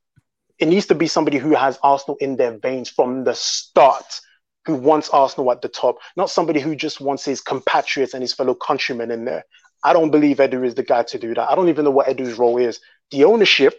[0.58, 4.20] It needs to be somebody who has Arsenal in their veins from the start,
[4.66, 8.34] who wants Arsenal at the top, not somebody who just wants his compatriots and his
[8.34, 9.44] fellow countrymen in there.
[9.84, 11.48] I don't believe Edu is the guy to do that.
[11.48, 12.80] I don't even know what Edu's role is.
[13.10, 13.74] The ownership,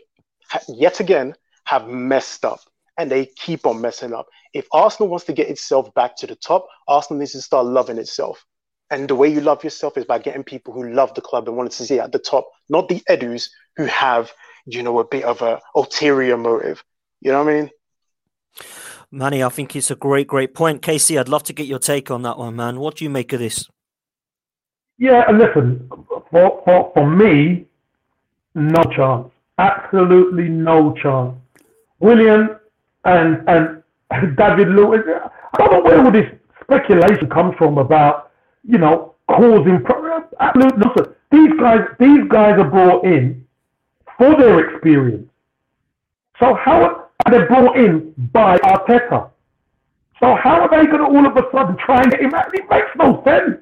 [0.67, 1.35] yet again,
[1.65, 2.61] have messed up
[2.97, 4.27] and they keep on messing up.
[4.53, 7.97] If Arsenal wants to get itself back to the top, Arsenal needs to start loving
[7.97, 8.43] itself.
[8.89, 11.57] And the way you love yourself is by getting people who love the club and
[11.57, 14.31] want to see it at the top, not the Edus who have,
[14.65, 16.83] you know, a bit of a ulterior motive.
[17.19, 17.69] You know what I mean?
[19.11, 20.81] Manny, I think it's a great, great point.
[20.81, 22.79] Casey, I'd love to get your take on that one, man.
[22.79, 23.67] What do you make of this?
[24.97, 25.87] Yeah, and listen,
[26.31, 27.65] for, for, for me,
[28.57, 29.29] no chance.
[29.57, 31.35] Absolutely no chance.
[31.99, 32.57] Willian
[33.05, 33.83] and and
[34.37, 35.01] David Luiz.
[35.07, 36.29] I don't know where all this
[36.61, 38.31] speculation comes from about
[38.63, 40.25] you know causing problems.
[40.39, 41.09] absolute nonsense.
[41.31, 43.45] These guys, these guys are brought in
[44.17, 45.29] for their experience.
[46.39, 49.29] So how are they brought in by Arteta?
[50.19, 52.53] So how are they going to all of a sudden try and get him out?
[52.53, 53.57] It makes no sense.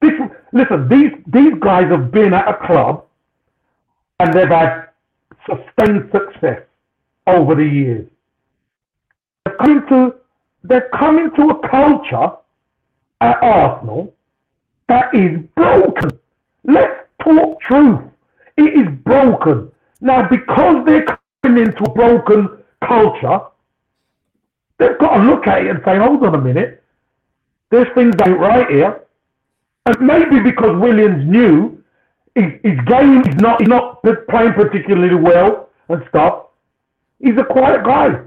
[0.00, 0.12] This,
[0.52, 3.04] listen, these these guys have been at a club
[4.20, 4.88] and they've had
[5.46, 6.62] sustained success
[7.26, 8.06] over the years.
[9.44, 10.14] They're coming to
[10.62, 12.36] they're coming to a culture
[13.22, 14.14] at Arsenal
[14.88, 16.10] that is broken.
[16.64, 18.00] Let's talk truth.
[18.58, 19.72] It is broken.
[20.02, 21.06] Now, because they're
[21.42, 23.40] coming into a broken culture,
[24.78, 26.82] they've got to look at it and say, hold on a minute,
[27.70, 29.00] there's things ain't right here.
[29.86, 31.79] And maybe because Williams knew
[32.34, 36.46] his, game is not, he's not playing particularly well and stuff,
[37.18, 38.20] he's a quiet guy.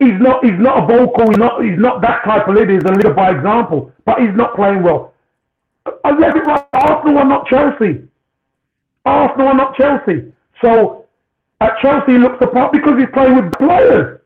[0.00, 0.42] He's not.
[0.42, 1.28] He's not a vocal.
[1.28, 1.62] He's not.
[1.62, 2.72] He's not that type of leader.
[2.72, 3.92] He's a leader by example.
[4.06, 5.12] But he's not playing well.
[6.04, 6.64] I read it right.
[6.72, 8.02] Arsenal are not Chelsea.
[9.04, 10.32] Arsenal are not Chelsea.
[10.62, 11.04] So
[11.60, 14.20] at Chelsea, he looks the part because he's playing with players.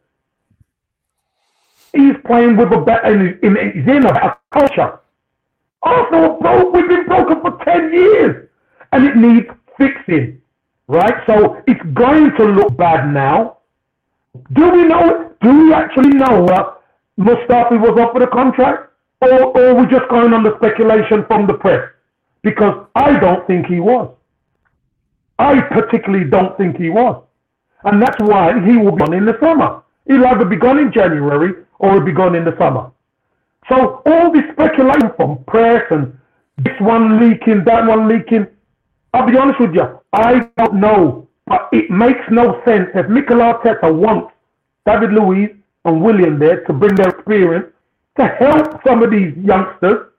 [1.93, 3.13] He's playing with a better.
[3.13, 5.01] In, he's in a better culture.
[5.83, 6.73] Arsenal broke.
[6.73, 8.49] We've been broken for ten years,
[8.95, 10.41] and it needs fixing.
[10.87, 11.15] Right.
[11.27, 13.59] So it's going to look bad now.
[14.53, 15.33] Do we know?
[15.43, 16.81] Do we actually know that
[17.19, 21.55] Mustafi was offered a contract, or, or we just going on the speculation from the
[21.55, 21.89] press?
[22.43, 24.15] Because I don't think he was.
[25.39, 27.23] I particularly don't think he was,
[27.85, 29.83] and that's why he will be gone in the summer.
[30.07, 32.91] He'll either be gone in January or he'll be gone in the summer.
[33.69, 36.17] So all this speculation from press and
[36.59, 38.47] this one leaking, that one leaking.
[39.15, 43.39] I'll be honest with you, I don't know but it makes no sense if Mikel
[43.39, 44.33] Arteta wants
[44.87, 45.51] David Luiz
[45.85, 47.67] and Willian there to bring their experience
[48.19, 50.11] to help some of these youngsters,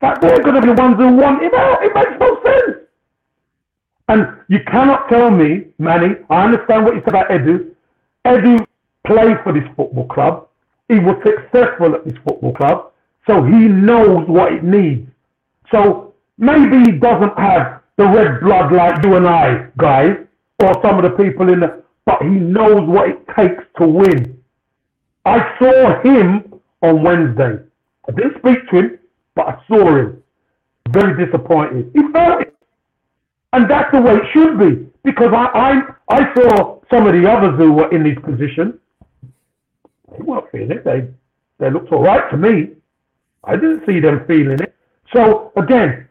[0.00, 1.82] that they're going to be the ones who want him out.
[1.82, 2.76] It makes no sense.
[4.08, 7.70] And you cannot tell me, Manny, I understand what you said about Edu.
[8.24, 8.64] Edu
[9.06, 10.48] played for this football club.
[10.88, 12.92] He was successful at this football club.
[13.26, 15.08] So he knows what it needs.
[15.70, 16.09] So
[16.40, 20.16] maybe he doesn't have the red blood like you and I, guys,
[20.58, 24.42] or some of the people in the, but he knows what it takes to win.
[25.24, 27.62] I saw him on Wednesday.
[28.08, 28.98] I didn't speak to him,
[29.34, 30.22] but I saw him.
[30.88, 31.90] Very disappointed.
[31.94, 32.56] He felt it.
[33.52, 34.86] And that's the way it should be.
[35.04, 35.46] Because I,
[36.08, 38.78] I, I saw some of the others who were in this position.
[40.10, 40.84] They weren't feeling it.
[40.84, 41.06] They,
[41.58, 42.70] they looked all right to me.
[43.44, 44.74] I didn't see them feeling it.
[45.14, 46.08] So again,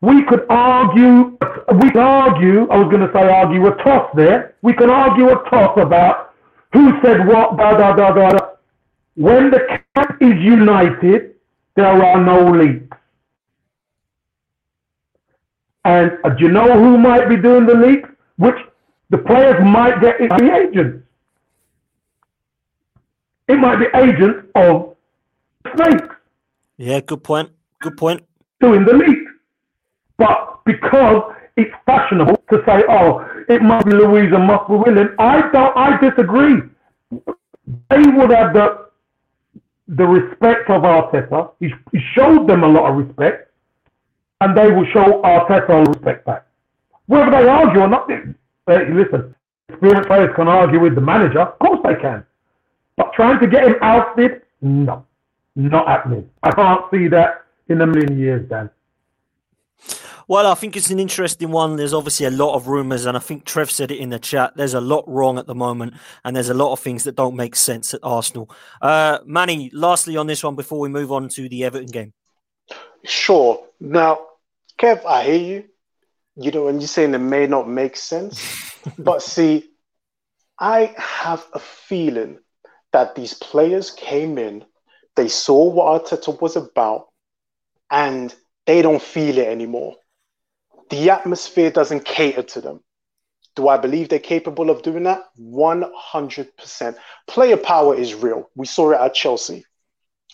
[0.00, 1.36] we could argue,
[1.74, 4.54] we could argue, I was going to say argue a toss there.
[4.62, 6.34] We can argue a toss about
[6.72, 8.46] who said what, da, da, da, da, da.
[9.16, 9.60] When the
[9.94, 11.34] camp is united,
[11.76, 12.96] there are no leaks.
[15.84, 18.08] And uh, do you know who might be doing the leaks?
[18.36, 18.56] Which
[19.10, 21.04] the players might get it the agents.
[23.48, 24.96] It might be agents of
[25.74, 26.14] snakes.
[26.76, 27.50] Yeah, good point.
[27.82, 28.24] Good point.
[28.60, 29.19] Doing the leaks.
[30.20, 35.50] But because it's fashionable to say, oh, it must be and must be Willian, I
[35.50, 35.74] don't.
[35.76, 36.56] I disagree.
[37.90, 38.90] They would have the
[39.88, 41.52] the respect of Arteta.
[41.58, 43.50] He, he showed them a lot of respect,
[44.42, 46.46] and they will show Arteta respect back.
[47.06, 48.20] Whether they argue or not, they,
[48.68, 49.34] uh, listen,
[49.70, 51.40] experienced players can argue with the manager.
[51.40, 52.24] Of course they can.
[52.96, 55.06] But trying to get him ousted, no,
[55.56, 56.28] not happening.
[56.42, 58.70] I can't see that in a million years, Dan.
[60.30, 61.74] Well, I think it's an interesting one.
[61.74, 64.52] There's obviously a lot of rumours, and I think Trev said it in the chat.
[64.54, 67.34] There's a lot wrong at the moment, and there's a lot of things that don't
[67.34, 68.48] make sense at Arsenal.
[68.80, 72.12] Uh, Manny, lastly on this one before we move on to the Everton game.
[73.04, 73.66] Sure.
[73.80, 74.20] Now,
[74.80, 75.64] Kev, I hear you.
[76.36, 79.68] You know, when you're saying it may not make sense, but see,
[80.60, 82.38] I have a feeling
[82.92, 84.64] that these players came in,
[85.16, 87.08] they saw what Arteta was about,
[87.90, 88.32] and
[88.64, 89.96] they don't feel it anymore
[90.90, 92.80] the atmosphere doesn't cater to them.
[93.56, 95.24] Do I believe they're capable of doing that?
[95.40, 96.96] 100%.
[97.26, 98.50] Player power is real.
[98.54, 99.64] We saw it at Chelsea.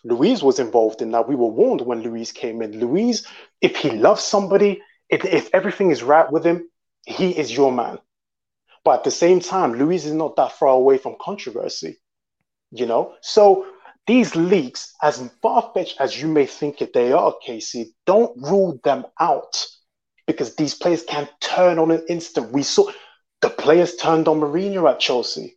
[0.04, 1.28] Luiz was involved in that.
[1.28, 2.78] We were warned when Luiz came in.
[2.78, 3.26] Luiz,
[3.60, 6.68] if he loves somebody, if, if everything is right with him,
[7.06, 7.98] he is your man.
[8.84, 11.98] But at the same time, Luiz is not that far away from controversy,
[12.70, 13.14] you know?
[13.20, 13.66] So
[14.06, 18.78] these leaks, as far fetched as you may think it they are, Casey, don't rule
[18.84, 19.66] them out
[20.26, 22.52] because these players can turn on an instant.
[22.52, 22.90] We saw
[23.42, 25.56] the players turned on Mourinho at Chelsea.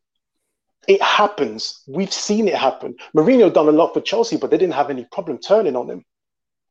[0.88, 1.84] It happens.
[1.88, 2.95] We've seen it happen.
[3.15, 6.05] Mourinho done a lot for Chelsea, but they didn't have any problem turning on him.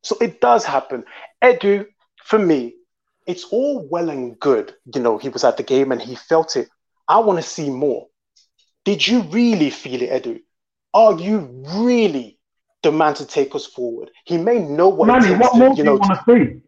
[0.03, 1.03] So it does happen.
[1.43, 1.85] Edu,
[2.23, 2.75] for me,
[3.27, 4.73] it's all well and good.
[4.93, 6.69] You know, he was at the game and he felt it.
[7.07, 8.07] I want to see more.
[8.85, 10.41] Did you really feel it, Edu?
[10.93, 12.39] Are you really
[12.81, 14.09] the man to take us forward?
[14.25, 15.07] He may know what.
[15.07, 16.61] Manny, what more do you want to see?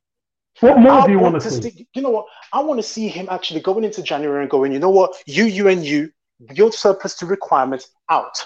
[0.60, 1.70] What more I do you want, want to see?
[1.70, 1.88] see?
[1.94, 2.26] You know what?
[2.54, 5.16] I want to see him actually going into January and going, you know what?
[5.26, 6.12] You, you, and you,
[6.54, 8.46] your surplus to requirements out.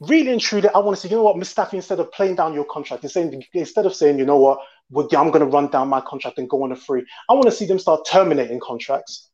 [0.00, 2.52] Really and truly, I want to see, you know what, Mustafi, instead of playing down
[2.52, 4.58] your contract, instead, instead of saying, you know what,
[4.94, 7.52] I'm going to run down my contract and go on a free, I want to
[7.52, 9.30] see them start terminating contracts.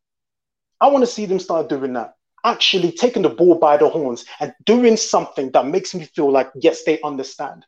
[0.80, 2.14] I want to see them start doing that.
[2.44, 6.50] Actually taking the ball by the horns and doing something that makes me feel like,
[6.54, 7.64] yes, they understand.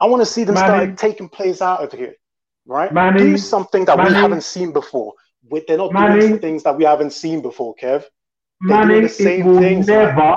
[0.00, 2.14] I want to see them Manny, start taking players out of here
[2.68, 2.92] right?
[2.92, 5.14] Manny, do something that Manny, we haven't seen before.
[5.66, 8.04] They're not Manny, doing things that we haven't seen before, Kev.
[8.60, 10.36] They're Manny, the same it will things, never,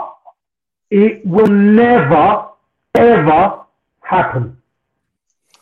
[0.89, 2.47] it will never,
[2.95, 3.59] ever
[3.99, 4.57] happen.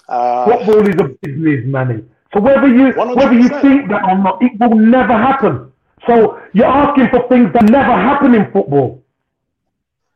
[0.07, 2.03] Uh, Football is a business, Manny.
[2.33, 3.15] So whether you 100%.
[3.15, 5.71] whether you think that or not, it will never happen.
[6.07, 9.03] So you're asking for things that never happen in football.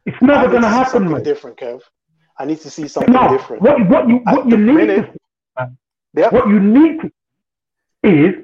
[0.06, 1.24] It's never going to happen, man.
[1.24, 1.82] Different, Kev.
[2.38, 3.62] I need to see something no, different.
[3.62, 5.22] What, what you what At you need minute,
[6.15, 6.34] Yep.
[6.34, 7.12] What you need to
[8.04, 8.36] is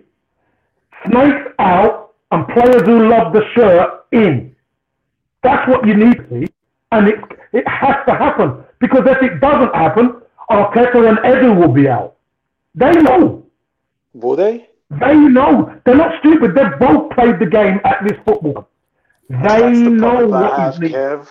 [1.05, 4.55] snakes out and players who love the shirt in.
[5.43, 6.53] That's what you need to see.
[6.91, 7.19] And it,
[7.53, 8.63] it has to happen.
[8.79, 12.15] Because if it doesn't happen, Arteta and Edu will be out.
[12.75, 13.45] They know.
[14.13, 14.69] Will they?
[14.89, 15.79] They know.
[15.85, 16.55] They're not stupid.
[16.55, 18.67] They've both played the game at this football.
[19.29, 21.27] They the know what have, Kev.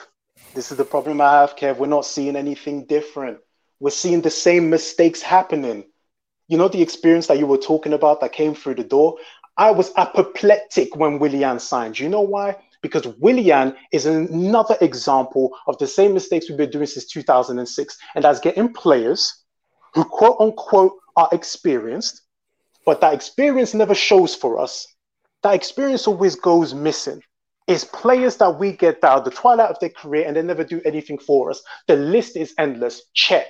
[0.55, 1.79] This is the problem I have, Kev.
[1.79, 3.39] We're not seeing anything different.
[3.81, 5.85] We're seeing the same mistakes happening
[6.49, 9.17] you know, the experience that you were talking about that came through the door.
[9.57, 11.99] I was apoplectic when Willian signed.
[11.99, 12.57] You know why?
[12.81, 18.25] Because Willian is another example of the same mistakes we've been doing since 2006, and
[18.25, 19.45] that's getting players
[19.95, 22.23] who quote unquote are experienced,
[22.87, 24.87] but that experience never shows for us.
[25.43, 27.23] That experience always goes missing.
[27.67, 30.65] It's players that we get that are the twilight of their career and they never
[30.65, 31.63] do anything for us.
[31.87, 33.03] The list is endless.
[33.13, 33.49] Check.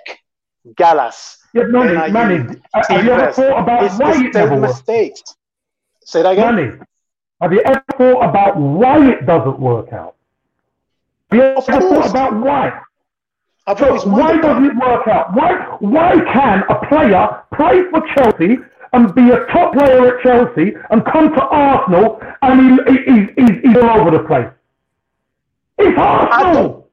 [0.76, 5.20] Gallas, yeah, Manny, Manny, have you ever thought about it's why it never mistakes?
[5.20, 5.36] Works?
[6.04, 6.54] Say that again.
[6.54, 6.78] Manny,
[7.40, 10.16] have you ever thought about why it doesn't work out?
[11.30, 12.80] Have you ever thought about why?
[13.76, 15.34] So why doesn't it work out?
[15.34, 18.56] Why why can a player play for Chelsea
[18.94, 23.68] and be a top player at Chelsea and come to Arsenal and he, he, he,
[23.68, 24.48] he's all over the place?
[25.76, 26.88] It's Arsenal.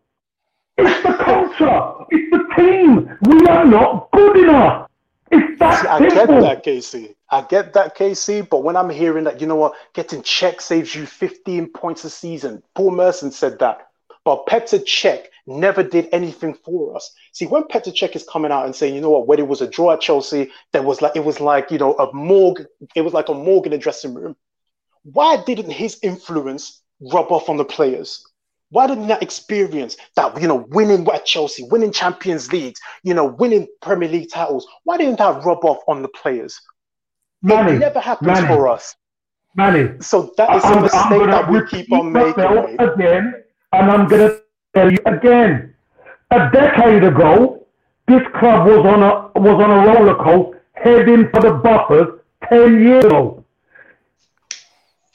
[0.78, 1.94] It's the culture.
[2.10, 3.18] It's the team.
[3.22, 4.90] We are not good enough.
[5.32, 7.16] It's that I get that, Casey.
[7.30, 8.42] I get that, Casey.
[8.42, 12.10] But when I'm hearing that, you know what, getting Cech saves you 15 points a
[12.10, 12.64] season.
[12.76, 13.88] Paul Merson said that.
[14.24, 17.14] But Petr Cech never did anything for us.
[17.32, 19.62] See, when Petr Cech is coming out and saying, you know what, when it was
[19.62, 22.66] a draw at Chelsea, there was like it was like you know a morgue.
[22.96, 24.36] It was like a morgue in the dressing room.
[25.04, 28.26] Why didn't his influence rub off on the players?
[28.70, 33.26] Why didn't that experience that, you know, winning at Chelsea, winning Champions Leagues, you know,
[33.26, 36.60] winning Premier League titles, why didn't that rub off on the players?
[37.42, 38.96] Manny, it never happens Manny, for us.
[39.56, 40.02] Manny.
[40.02, 42.80] So that is I'm, a mistake that we keep on making.
[42.80, 44.42] Again, and I'm going to
[44.76, 45.74] tell you again.
[46.32, 47.68] A decade ago,
[48.08, 52.82] this club was on a was on a roller coaster heading for the buffers 10
[52.82, 53.44] years ago.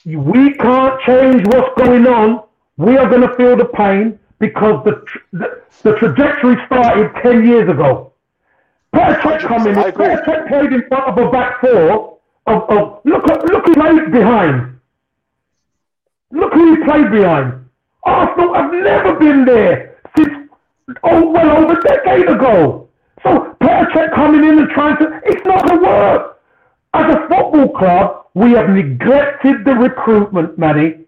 [0.05, 2.43] we can't change what's going on.
[2.81, 7.69] We are going to feel the pain because the, the, the trajectory started 10 years
[7.69, 8.13] ago.
[8.91, 9.91] Petr coming in.
[9.91, 12.17] Petr played in front of a back four
[12.47, 14.79] of, of look, look who played behind.
[16.31, 17.69] Look who he played behind.
[18.03, 20.49] Arsenal have never been there since
[21.03, 22.89] oh, well over a decade ago.
[23.21, 26.39] So Petr coming in and trying to, it's not going to work.
[26.95, 31.00] As a football club, we have neglected the recruitment, Manny,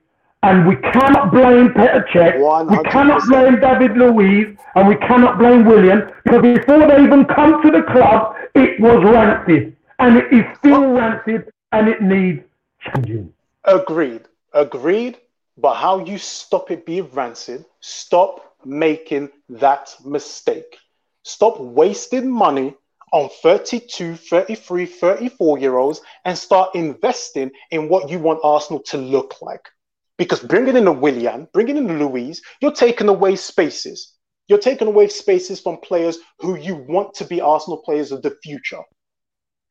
[0.44, 2.38] and we cannot blame Petr Cech.
[2.38, 2.92] We 100%.
[2.92, 7.72] cannot blame David Luiz, and we cannot blame Willian, because before they even come to
[7.72, 12.44] the club, it was rancid, and it is still rancid, and it needs
[12.82, 13.34] changing.
[13.64, 14.24] Agreed.
[14.54, 15.18] Agreed.
[15.58, 20.78] But how you stop it being rancid, stop making that mistake.
[21.24, 22.76] Stop wasting money
[23.14, 28.98] on 32, 33, 34 year olds and start investing in what you want Arsenal to
[28.98, 29.70] look like.
[30.18, 34.14] Because bringing in a Willian, bringing in a Luiz, you're taking away spaces.
[34.48, 38.38] You're taking away spaces from players who you want to be Arsenal players of the
[38.44, 38.82] future.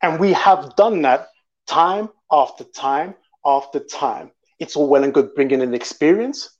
[0.02, 1.28] And we have done that
[1.66, 3.14] time after time
[3.44, 4.30] after time.
[4.58, 6.58] It's all well and good bringing in experience,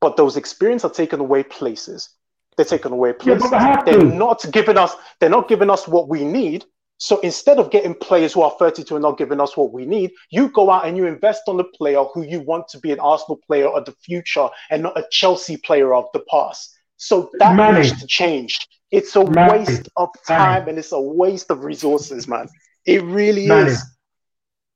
[0.00, 2.10] but those experience are taking away places.
[2.56, 3.50] They're taking away places.
[3.58, 4.94] have they're not giving us.
[5.20, 6.64] They're not giving us what we need.
[6.98, 10.12] So instead of getting players who are 32 and not giving us what we need,
[10.30, 13.00] you go out and you invest on the player who you want to be an
[13.00, 16.74] Arsenal player of the future and not a Chelsea player of the past.
[16.96, 17.80] So that Manny.
[17.80, 18.58] needs to change.
[18.90, 19.58] It's a Manny.
[19.58, 20.38] waste of Manny.
[20.38, 22.48] time and it's a waste of resources, man.
[22.86, 23.72] It really Manny.
[23.72, 23.84] is.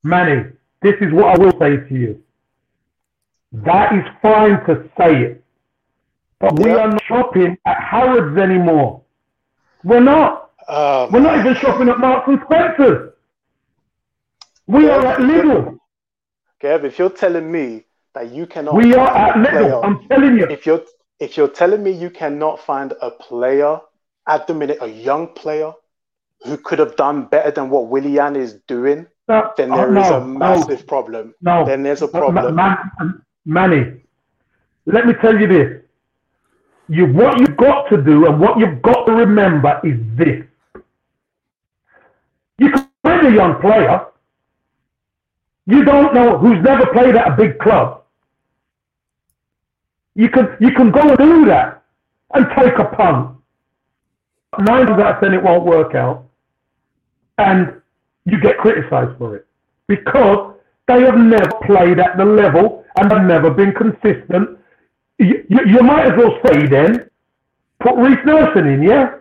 [0.03, 0.51] Manny,
[0.83, 2.23] this is what I will say to you.
[3.53, 5.45] That is fine to say it.
[6.41, 9.03] But we are not shopping at Harrods anymore.
[9.85, 10.48] We're not.
[10.69, 13.13] Uh, We're not even shopping at Marks and Spencer's.
[14.67, 15.79] We are at Lidl.
[16.63, 19.53] Kev, if you're telling me that you cannot We are at find a Lidl.
[19.53, 20.47] player- I'm telling you.
[20.51, 20.83] if you're
[21.21, 23.81] if you're telling me you cannot find a player
[24.29, 25.73] at the minute, a young player
[26.45, 30.11] who could have done better than what Willian is doing, No, then oh, there is
[30.11, 31.35] no, a massive problem.
[31.41, 31.65] No.
[31.65, 32.55] Then there's a problem.
[32.55, 32.77] Man,
[33.47, 34.03] Manny,
[34.87, 35.83] let me tell you this.
[36.89, 40.45] You, what you've got to do and what you've got to remember is this.
[42.59, 44.07] You find a young player.
[45.67, 48.03] You don't know who's never played at a big club.
[50.15, 51.83] You can you can go and do that
[52.35, 53.37] and take a punt.
[54.59, 56.25] Nine times out of ten it won't work out.
[57.37, 57.81] And
[58.25, 59.47] you get criticised for it.
[59.87, 60.55] Because
[60.89, 64.59] they have never played at the level and have never been consistent.
[65.19, 67.09] You, you, you might as well say then,
[67.81, 69.18] put Reiss Nelson in, yeah?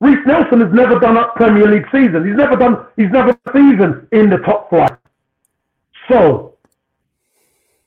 [0.00, 2.26] Reiss Nelson has never done a Premier League season.
[2.26, 4.96] He's never done, he's never season in the top flight.
[6.08, 6.54] So,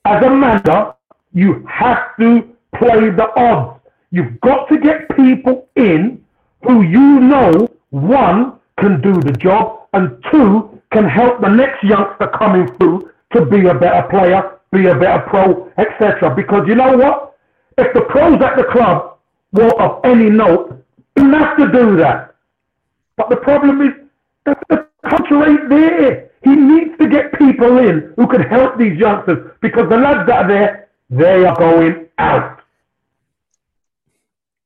[0.06, 0.94] as a manager,
[1.34, 3.80] you have to play the odds.
[4.12, 6.24] You've got to get people in
[6.64, 12.28] who you know, one, can do the job, and two, can help the next youngster
[12.38, 16.34] coming through to be a better player, be a better pro, etc.
[16.36, 17.38] Because you know what?
[17.78, 19.18] If the pros at the club
[19.52, 20.84] were of any note,
[21.34, 22.36] have to do that.
[23.18, 23.94] But the problem is
[24.46, 26.30] that the culture ain't there.
[26.44, 30.46] He needs to get people in who can help these youngsters because the lads that
[30.46, 32.59] are there, they are going out.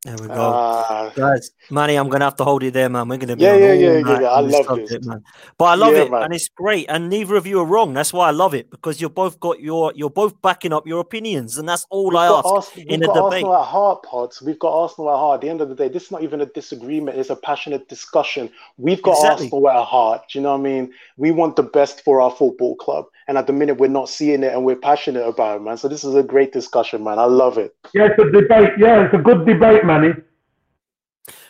[0.05, 0.35] There we go.
[0.35, 3.07] Ah, Guys, Manny, I'm gonna have to hold you there, man.
[3.07, 4.27] We're gonna be Yeah, on yeah, yeah, yeah, yeah.
[4.27, 5.07] I love subject, this.
[5.07, 5.23] man.
[5.57, 6.23] But I love Yeah, it, man.
[6.23, 6.87] and it's great.
[6.89, 7.93] And neither of you are wrong.
[7.93, 10.99] That's why I love it because you're both got your you're both backing up your
[10.99, 13.45] opinions, and that's all I We've ask got Arsenal, in we've got debate.
[13.45, 14.41] Arsenal at heart, pods.
[14.41, 15.35] We've got Arsenal at heart.
[15.35, 17.17] At the end of the day, this is not even a disagreement.
[17.17, 18.49] It's a passionate discussion.
[18.77, 19.45] We've got Exactly.
[19.45, 20.23] Arsenal at heart.
[20.33, 20.93] Do you know what I mean?
[21.15, 23.05] We want the best for our football club.
[23.27, 25.77] And at the minute, we're not seeing it and we're passionate about it, man.
[25.77, 27.19] So this is a great discussion, man.
[27.19, 27.75] I love it.
[27.93, 28.71] Yeah, it's a debate.
[28.77, 30.13] Yeah, it's a good debate, Manny.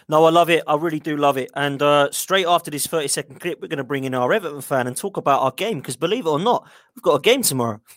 [0.10, 0.64] No, I love it.
[0.68, 1.50] I really do love it.
[1.56, 4.62] And uh, straight after this 30 second clip, we're going to bring in our Everton
[4.62, 7.42] fan and talk about our game because believe it or not, we've got a game
[7.42, 7.80] tomorrow.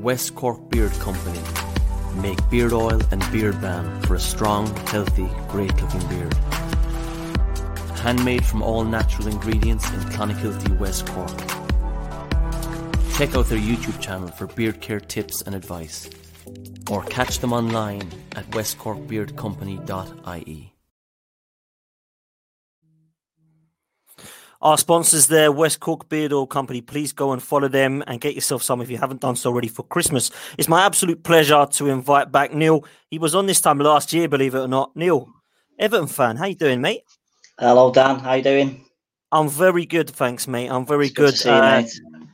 [0.00, 1.38] West Cork Beard Company
[2.22, 6.34] make beard oil and beard balm for a strong, healthy, great looking beard.
[7.98, 11.36] Handmade from all natural ingredients in Clonakilty, West Cork.
[13.16, 16.08] Check out their YouTube channel for beard care tips and advice,
[16.90, 20.69] or catch them online at westcorkbeardcompany.ie.
[24.62, 26.82] Our sponsors there, West Cork Beard Oil Company.
[26.82, 29.68] Please go and follow them and get yourself some if you haven't done so already
[29.68, 30.30] for Christmas.
[30.58, 32.84] It's my absolute pleasure to invite back Neil.
[33.10, 34.94] He was on this time last year, believe it or not.
[34.94, 35.30] Neil,
[35.78, 36.36] Everton fan.
[36.36, 37.04] How you doing, mate?
[37.58, 38.18] Hello, Dan.
[38.18, 38.84] How you doing?
[39.32, 40.68] I'm very good, thanks, mate.
[40.68, 41.84] I'm very It's good see you, Uh.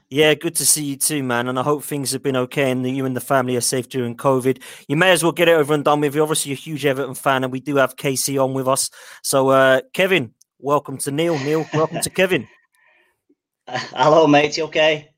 [0.08, 1.48] Yeah, good to see you too, man.
[1.48, 3.88] And I hope things have been okay and that you and the family are safe
[3.88, 4.62] during COVID.
[4.88, 6.14] You may as well get it over and done with.
[6.14, 8.88] You're obviously a huge Everton fan, and we do have Casey on with us.
[9.22, 11.38] So, uh, Kevin, welcome to Neil.
[11.38, 12.46] Neil, welcome to Kevin.
[13.68, 14.56] Hello, mate.
[14.56, 15.10] You okay?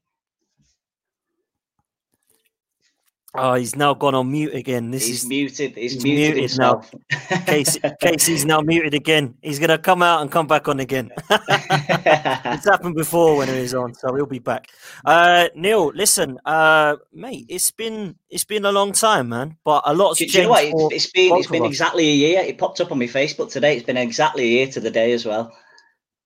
[3.35, 4.91] Oh, he's now gone on mute again.
[4.91, 5.77] This He's is muted.
[5.77, 6.83] He's, he's muted, muted now.
[7.47, 9.35] Casey, Casey's now muted again.
[9.43, 11.11] He's gonna come out and come back on again.
[11.31, 14.69] it's happened before when he was on, so he'll be back.
[15.05, 19.93] Uh, Neil, listen, uh, mate, it's been it's been a long time, man, but a
[19.93, 20.65] lot's do, do you know what?
[20.65, 22.41] It's, it's been it's been exactly a year.
[22.41, 23.77] It popped up on my Facebook today.
[23.77, 25.55] It's been exactly a year to the day as well.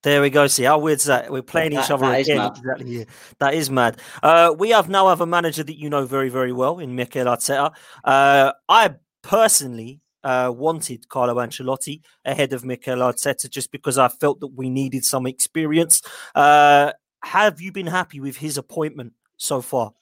[0.03, 0.47] There we go.
[0.47, 1.31] See how weird's that?
[1.31, 2.45] We're playing each other that again.
[2.45, 2.97] Exactly.
[2.99, 3.03] Yeah.
[3.39, 3.99] That is mad.
[4.21, 7.25] Uh, we have now have a manager that you know very, very well in Mikel
[7.25, 7.73] Arteta.
[8.03, 14.41] Uh, I personally uh, wanted Carlo Ancelotti ahead of Mikel Arteta just because I felt
[14.41, 16.01] that we needed some experience.
[16.35, 16.91] Uh,
[17.23, 19.93] have you been happy with his appointment so far?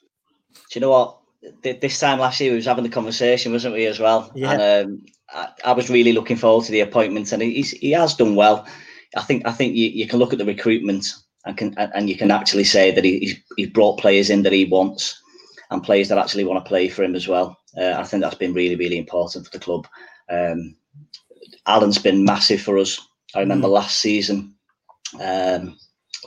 [0.52, 1.18] Do you know what?
[1.62, 4.30] This time last year, we was having the conversation, wasn't we, as well?
[4.34, 4.52] Yeah.
[4.52, 8.14] And um, I, I was really looking forward to the appointment, and he's, he has
[8.14, 8.66] done well.
[9.16, 11.06] I think I think you, you can look at the recruitment
[11.44, 14.52] and can and you can actually say that he, he's, he's brought players in that
[14.52, 15.20] he wants
[15.70, 17.58] and players that actually want to play for him as well.
[17.76, 19.86] Uh, I think that's been really really important for the club.
[20.30, 20.76] Um,
[21.66, 23.00] Allan's been massive for us.
[23.34, 24.54] I remember last season
[25.20, 25.78] um,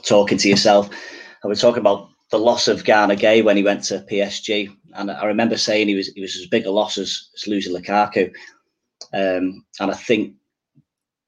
[0.04, 0.88] talking to yourself.
[1.44, 5.10] I was talking about the loss of Gana Gueye when he went to PSG, and
[5.10, 8.32] I remember saying he was he was as big a loss as, as losing Lukaku.
[9.12, 10.34] Um, and I think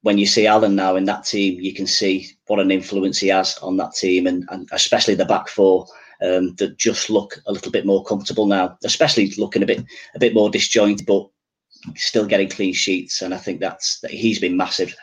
[0.02, 3.28] when you see Allan now in that team, you can see what an influence he
[3.28, 5.86] has on that team, and, and especially the back four
[6.22, 9.84] um, that just look a little bit more comfortable now, especially looking a bit
[10.14, 11.28] a bit more disjointed, but
[11.96, 13.22] still getting clean sheets.
[13.22, 14.94] And I think that's that he's been massive.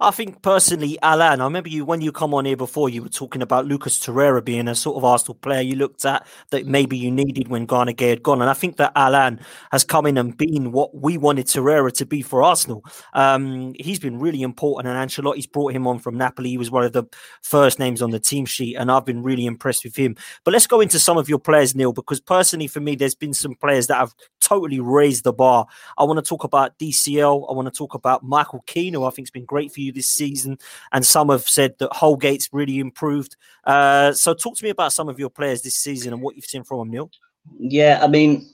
[0.00, 3.08] I think personally, Alan, I remember you when you come on here before, you were
[3.08, 6.96] talking about Lucas Torreira being a sort of Arsenal player you looked at that maybe
[6.96, 8.40] you needed when Gana Gueye had gone.
[8.40, 9.40] And I think that Allan
[9.72, 12.84] has come in and been what we wanted Torreira to be for Arsenal.
[13.12, 16.50] Um, he's been really important, and Ancelotti's brought him on from Napoli.
[16.50, 17.02] He was one of the
[17.42, 20.14] first names on the team sheet, and I've been really impressed with him.
[20.44, 23.34] But let's go into some of your players, Neil, because personally for me, there's been
[23.34, 24.14] some players that have
[24.48, 25.66] totally raised the bar.
[25.96, 27.50] I want to talk about DCL.
[27.50, 29.92] I want to talk about Michael Keane, who I think has been great for you
[29.92, 30.58] this season.
[30.92, 33.36] And some have said that Holgate's really improved.
[33.64, 36.46] Uh, so talk to me about some of your players this season and what you've
[36.46, 37.10] seen from them, Neil.
[37.58, 38.48] Yeah, I mean,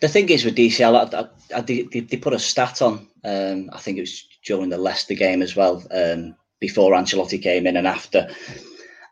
[0.00, 3.06] the thing is with DCL, I, I, I, they, they put a stat on.
[3.24, 7.66] Um, I think it was during the Leicester game as well, um, before Ancelotti came
[7.66, 8.28] in and after.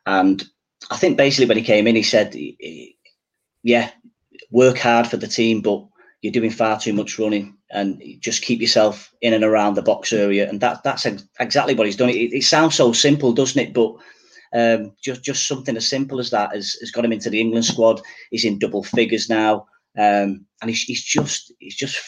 [0.06, 0.42] And
[0.90, 2.36] I think basically when he came in, he said,
[3.62, 3.90] "Yeah,
[4.50, 5.84] work hard for the team, but
[6.26, 10.12] you're doing far too much running, and just keep yourself in and around the box
[10.12, 12.10] area." And that that's ex- exactly what he's done.
[12.10, 13.72] It, it sounds so simple, doesn't it?
[13.72, 13.94] But
[14.52, 17.64] um, just just something as simple as that has, has got him into the England
[17.64, 18.00] squad.
[18.30, 19.66] He's in double figures now,
[19.96, 21.98] um, and he's, he's just he's just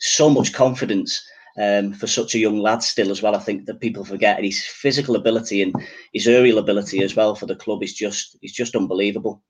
[0.00, 1.22] so much confidence
[1.60, 3.34] um, for such a young lad still as well.
[3.34, 5.74] I think that people forget and his physical ability and
[6.12, 9.42] his aerial ability as well for the club is just is just unbelievable.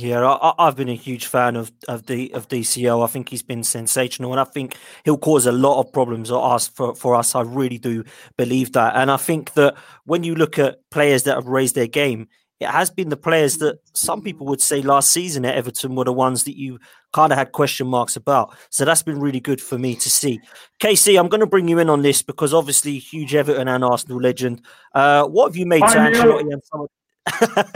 [0.00, 3.02] Yeah, I, I- I've been a huge fan of of the of DCL.
[3.04, 6.54] I think he's been sensational, and I think he'll cause a lot of problems for
[6.54, 6.68] us.
[6.68, 8.04] For, for us, I really do
[8.36, 8.94] believe that.
[8.96, 12.28] And I think that when you look at players that have raised their game,
[12.60, 16.04] it has been the players that some people would say last season at Everton were
[16.04, 16.78] the ones that you
[17.12, 18.56] kind of had question marks about.
[18.70, 20.40] So that's been really good for me to see.
[20.80, 24.20] KC, I'm going to bring you in on this because obviously huge Everton and Arsenal
[24.20, 24.62] legend.
[24.94, 26.22] Uh, what have you made to Hi, Neil.
[26.22, 26.88] Ancelotti and some of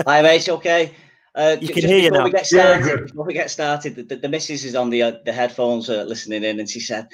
[0.07, 0.49] Hi, mate.
[0.49, 0.93] Okay.
[1.35, 2.25] Uh, You can hear you before now.
[2.25, 3.07] we get started, good.
[3.07, 6.03] before we get started, the, the, the missus is on the uh, the headphones uh,
[6.05, 7.09] listening in, and she said,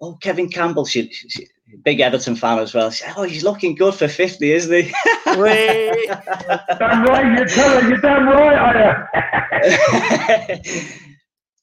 [0.00, 1.46] "Oh, Kevin Campbell, she, she
[1.84, 2.90] big Everton fan as well.
[2.90, 4.92] She said, oh, he's looking good for fifty, isn't he?"
[5.36, 6.08] Wait.
[6.08, 9.06] Damn right, you tell her, you're damn right, I am.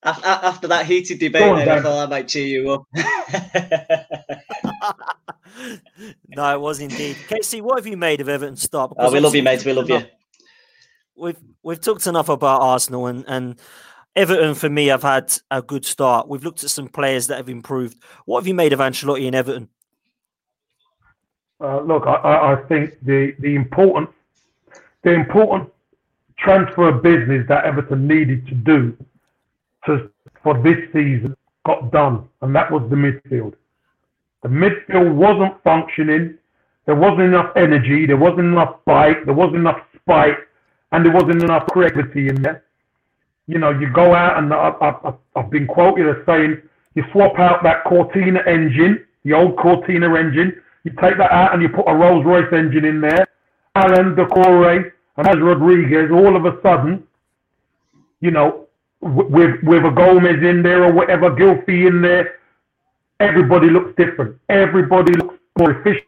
[0.04, 2.84] after, after that heated debate, on, then I thought I might cheer you up.
[6.28, 7.18] no, it was indeed.
[7.28, 8.94] Casey, what have you made of Everton stop?
[8.98, 9.66] oh, we love you, obviously mate.
[9.66, 10.08] We love you.
[11.18, 13.60] We've we've talked enough about Arsenal and and
[14.16, 14.56] Everton.
[14.56, 16.28] For me, have had a good start.
[16.28, 17.98] We've looked at some players that have improved.
[18.26, 19.70] What have you made of Ancelotti and Everton?
[21.62, 24.10] Uh, look, I, I, think the, the important
[25.04, 25.70] the important
[26.38, 28.98] transfer business that Everton needed to do
[29.86, 30.12] to
[30.44, 31.36] for this season
[31.66, 33.54] got done, and that was the midfield.
[34.44, 36.38] The midfield wasn't functioning.
[36.86, 38.06] There wasn't enough energy.
[38.06, 39.26] There wasn't enough bite.
[39.26, 40.38] There wasn't enough spite,
[40.92, 42.64] and there wasn't enough creativity in there.
[43.48, 46.62] You know, you go out and I, I've been quoted as saying
[46.96, 50.62] You swap out that Cortina engine, the old Cortina engine.
[50.84, 53.28] You take that out and you put a Rolls Royce engine in there.
[53.76, 57.04] Allan Doucouré and as Rodriguez, all of a sudden,
[58.22, 58.68] you know,
[59.02, 62.40] with with a Gomez in there or whatever, Gylfi in there,
[63.20, 64.38] everybody looks different.
[64.50, 66.08] Everybody looks more efficient.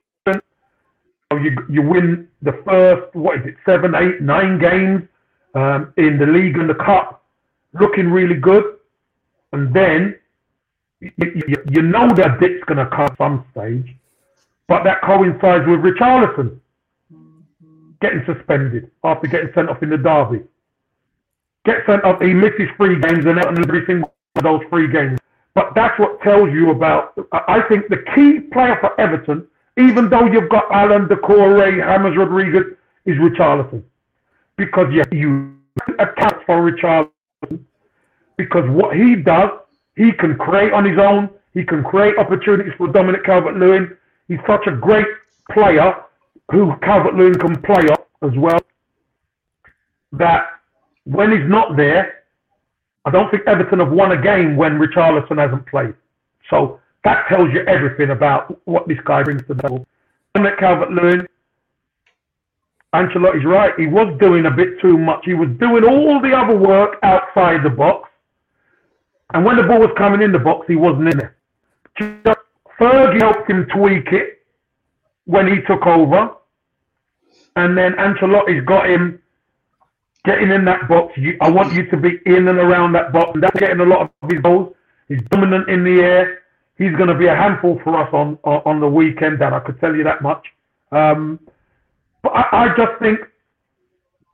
[1.32, 5.04] You you win the first what is it seven, eight, nine games
[5.56, 7.24] um, in the league and the cup,
[7.74, 8.78] looking really good,
[9.52, 10.18] and then
[11.02, 13.96] you, you, you know that dip's going to come some stage,
[14.68, 16.60] but that coincides with Richarlison
[18.02, 20.44] getting suspended after getting sent off in the derby.
[21.66, 25.20] Get sent off, he misses three games and out every single of those three games.
[25.56, 27.14] But that's what tells you about.
[27.32, 29.48] I think the key player for Everton,
[29.78, 32.76] even though you've got Allan Doucouré, James Rodriguez,
[33.06, 33.84] is Richarlison.
[34.58, 35.56] Because yeah, you
[36.00, 37.12] account for Richarlison
[38.38, 39.50] because what he does,
[39.96, 41.30] he can create on his own.
[41.54, 43.98] He can create opportunities for Dominic Calvert-Lewin.
[44.28, 45.08] He's such a great
[45.52, 45.96] player
[46.52, 48.60] who Calvert-Lewin can play off as well.
[50.12, 50.46] That
[51.06, 52.24] when he's not there,
[53.06, 55.96] I don't think Everton have won a game when Richarlison hasn't played.
[56.50, 59.88] So that tells you everything about what this guy brings to the table.
[60.36, 61.26] Dominic Calvert-Lewin,
[62.93, 63.74] Ancelotti's right.
[63.80, 65.22] He was doing a bit too much.
[65.24, 68.10] He was doing all the other work outside the box.
[69.34, 71.22] And when the ball was coming in the box, he wasn't in.
[71.97, 72.39] Just
[72.78, 74.45] Fergie helped him tweak it
[75.24, 76.36] when he took over.
[77.55, 79.22] And then Ancelotti's got him
[80.26, 81.14] getting in that box.
[81.16, 83.32] You, I want you to be in and around that box.
[83.34, 84.76] And that's getting a lot of his goals.
[85.08, 86.41] He's dominant in the air.
[86.78, 89.54] He's going to be a handful for us on, on, the weekend, Dan.
[89.54, 90.46] I could tell you that much.
[90.92, 91.40] Um,
[92.22, 93.20] but I, I, just think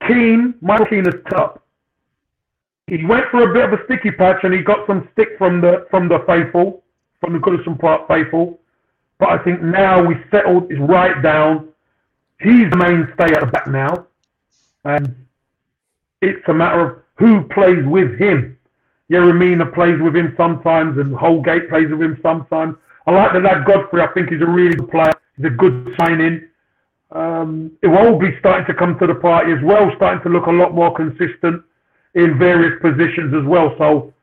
[0.08, 1.60] Keane, Michael Keane is tough.
[2.88, 5.62] He went for a bit of a sticky patch and he got some stick from
[5.62, 6.84] the from the faithful,
[7.22, 8.60] from the Goodison Park faithful.
[9.20, 11.70] But I think now we settled, is right down.
[12.41, 14.08] He's the mainstay at the back now.
[14.84, 15.16] And
[16.22, 18.53] it's a matter of who plays with him.
[19.12, 22.76] Yerry Mina plays with him sometimes, and Holgate plays with him sometimes.
[23.06, 24.01] I like the lad Godfrey.
[24.01, 25.12] I think he's a really good player.
[25.36, 26.47] He's a good signing.
[27.12, 30.74] Um, be starting to come to the party as well, starting to look a lot
[30.74, 31.64] more consistent
[32.16, 33.76] in various positions as well.
[33.78, 34.14] So,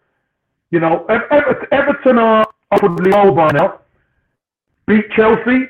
[0.70, 3.80] you know, Everton are upwardly low by now.
[4.86, 5.68] Beat Chelsea,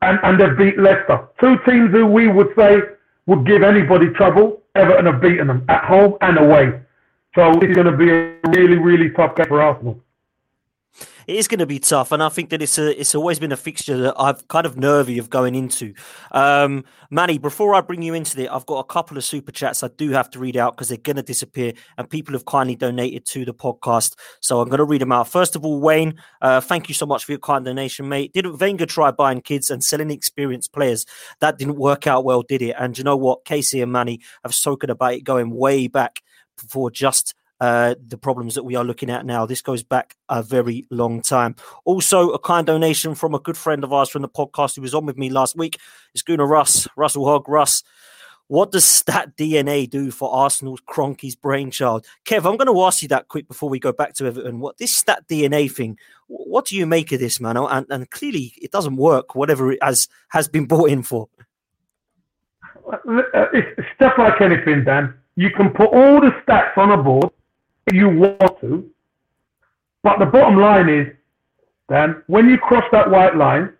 [0.00, 1.28] and, and they've beat Leicester.
[1.40, 2.78] Two teams who we would say
[3.26, 4.62] would give anybody trouble.
[4.74, 6.80] Everton have beaten them at home and away.
[7.34, 10.02] So it's going to be a really, really tough game for Arsenal
[11.26, 13.52] it is going to be tough, and I think that it's a it's always been
[13.52, 15.94] a fixture that I've kind of nervy of going into.
[16.32, 19.82] Um, Manny, before I bring you into it, I've got a couple of super chats
[19.82, 22.76] I do have to read out because they're going to disappear, and people have kindly
[22.76, 25.28] donated to the podcast, so I'm going to read them out.
[25.28, 28.32] First of all, Wayne, uh, thank you so much for your kind donation, mate.
[28.32, 31.06] Didn't Wenger try buying kids and selling experienced players?
[31.40, 32.74] That didn't work out well, did it?
[32.78, 36.20] And you know what, Casey and Manny have spoken about it going way back
[36.56, 39.46] for just uh, the problems that we are looking at now.
[39.46, 41.54] This goes back a very long time.
[41.84, 44.94] Also, a kind donation from a good friend of ours from the podcast who was
[44.94, 45.78] on with me last week.
[46.12, 47.48] It's Gunnar Russ, Russell Hogg.
[47.48, 47.84] Russ,
[48.48, 52.04] what does stat DNA do for Arsenal's Kroenke's brainchild?
[52.24, 54.58] Kev, I'm going to ask you that quick before we go back to Everton.
[54.58, 55.96] What this stat DNA thing?
[56.26, 57.56] What do you make of this, man?
[57.56, 59.36] And, and clearly, it doesn't work.
[59.36, 61.28] Whatever it has has been bought in for.
[63.54, 65.14] It's stuff like anything, Dan.
[65.36, 67.30] You can put all the stats on a board
[67.86, 68.90] if you want to.
[70.02, 71.08] But the bottom line is,
[71.88, 73.72] Dan, when you cross that white line,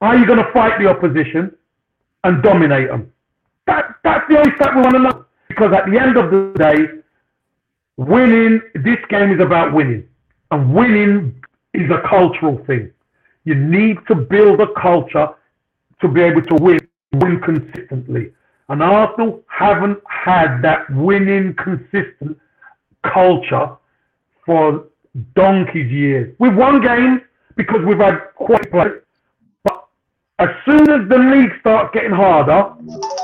[0.00, 1.54] are you going to fight the opposition
[2.24, 3.12] and dominate them?
[3.66, 5.24] That, that's the only stat we want to know.
[5.48, 6.86] Because at the end of the day,
[7.96, 10.06] winning, this game is about winning.
[10.50, 11.42] And winning
[11.74, 12.90] is a cultural thing.
[13.44, 15.28] You need to build a culture
[16.00, 16.78] to be able to win,
[17.12, 18.32] win consistently.
[18.68, 22.38] And Arsenal haven't had that winning consistent
[23.02, 23.70] culture
[24.44, 24.84] for
[25.34, 26.34] donkey's years.
[26.38, 27.22] We've won games
[27.56, 28.88] because we've had quality play.
[29.64, 29.86] But
[30.38, 32.74] as soon as the league starts getting harder,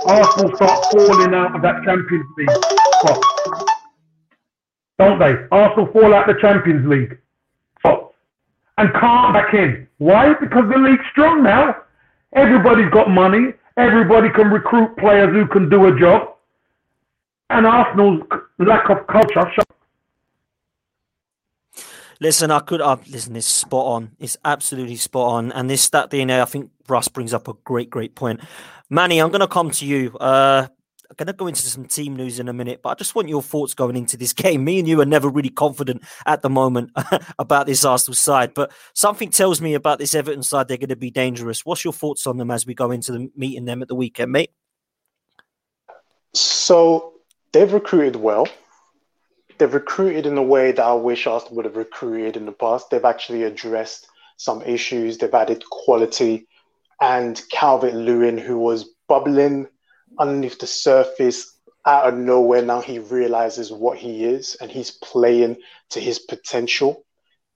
[0.07, 3.23] Arsenal start falling out of that Champions League spot.
[4.99, 5.35] Don't they?
[5.51, 7.19] Arsenal fall out the Champions League
[7.81, 8.13] spot
[8.79, 9.87] and can't back in.
[9.99, 10.33] Why?
[10.35, 11.77] Because the league's strong now.
[12.35, 13.53] Everybody's got money.
[13.77, 16.35] Everybody can recruit players who can do a job
[17.51, 18.23] and Arsenal's
[18.59, 19.47] lack of culture.
[22.21, 22.81] Listen, I could.
[22.81, 24.13] Uh, listen, it's spot on.
[24.19, 25.53] It's absolutely spot on.
[25.53, 28.41] And this stat DNA, I think Russ brings up a great, great point.
[28.89, 30.17] Manny, I'm going to come to you.
[30.19, 30.69] Uh,
[31.11, 33.29] I'm going to go into some team news in a minute, but I just want
[33.29, 34.65] your thoughts going into this game.
[34.65, 36.91] Me and you are never really confident at the moment
[37.39, 40.97] about this Arsenal side, but something tells me about this Everton side they're going to
[40.97, 41.65] be dangerous.
[41.65, 44.33] What's your thoughts on them as we go into the meeting them at the weekend,
[44.33, 44.51] mate?
[46.33, 47.15] So
[47.53, 48.49] they've recruited well.
[49.59, 52.91] They've recruited in a way that I wish Arsenal would have recruited in the past.
[52.91, 55.19] They've actually addressed some issues.
[55.19, 56.49] They've added quality,
[57.01, 59.69] and Calvert Lewin, who was bubbling
[60.19, 61.55] underneath the surface
[61.87, 65.57] out of nowhere now he realizes what he is and he's playing
[65.91, 67.05] to his potential.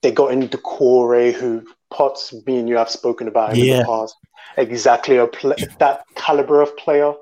[0.02, 3.72] They got in Doucouré, who Potts, me and you have spoken about him yeah.
[3.72, 4.14] in the past.
[4.56, 7.14] Exactly a pl- that caliber of player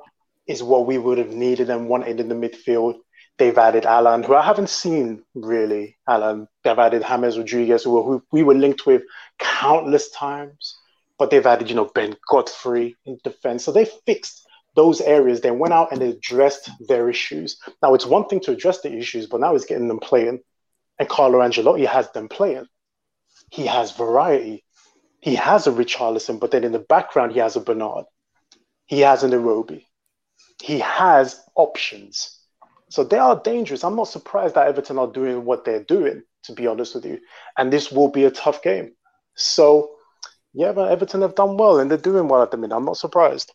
[0.46, 2.96] is what we would have needed and wanted in the midfield.
[3.38, 5.96] They've added Allan, who I haven't seen really.
[6.08, 9.02] Allan, they've added James Rodriguez, who, who we were linked with
[9.38, 10.76] countless times,
[11.18, 13.64] but they've added, you know, Ben Godfrey in defense.
[13.64, 14.45] So they fixed
[14.76, 17.58] those areas, they went out and they addressed their issues.
[17.82, 20.40] Now, it's one thing to address the issues, but now he's getting them playing.
[20.98, 22.66] And Carlo Ancelotti has them playing.
[23.50, 24.64] He has variety.
[25.20, 28.04] He has a Richarlison, but then in the background, he has a Bernard.
[28.86, 29.84] He has an Iwobi.
[30.62, 32.38] He has options.
[32.88, 33.82] So they are dangerous.
[33.82, 37.18] I'm not surprised that Everton are doing what they're doing, to be honest with you.
[37.58, 38.92] And this will be a tough game.
[39.34, 39.90] So,
[40.54, 42.76] yeah, but Everton have done well and they're doing well at the minute.
[42.76, 43.52] I'm not surprised.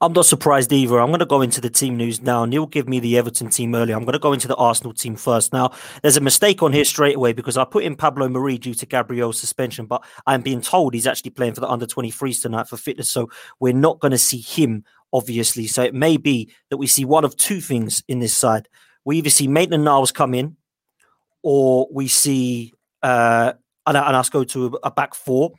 [0.00, 1.00] I'm not surprised either.
[1.00, 2.44] I'm going to go into the team news now.
[2.44, 3.96] Neil give me the Everton team earlier.
[3.96, 5.52] I'm going to go into the Arsenal team first.
[5.52, 8.74] Now, there's a mistake on here straight away because I put in Pablo Mari due
[8.74, 12.68] to Gabriel's suspension, but I'm being told he's actually playing for the under 23s tonight
[12.68, 13.10] for fitness.
[13.10, 15.66] So we're not going to see him, obviously.
[15.66, 18.68] So it may be that we see one of two things in this side.
[19.04, 20.56] We either see Maitland Niles come in
[21.42, 23.52] or we see, uh,
[23.86, 25.52] and, and I'll go to a, a back four,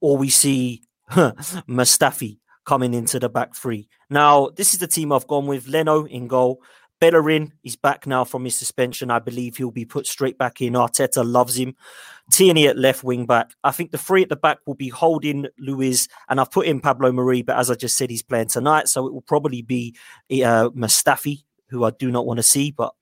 [0.00, 3.88] or we see Mustafi coming into the back three.
[4.10, 5.68] Now, this is the team I've gone with.
[5.68, 6.62] Leno in goal.
[7.02, 9.10] Bellerin, is back now from his suspension.
[9.10, 10.74] I believe he'll be put straight back in.
[10.74, 11.74] Arteta loves him.
[12.30, 13.50] Tierney at left wing back.
[13.64, 16.78] I think the three at the back will be Holding Luiz, and I've put in
[16.78, 19.96] Pablo Mari, but as I just said, he's playing tonight, so it will probably be
[20.30, 22.94] uh, Mustafi, who I do not want to see, but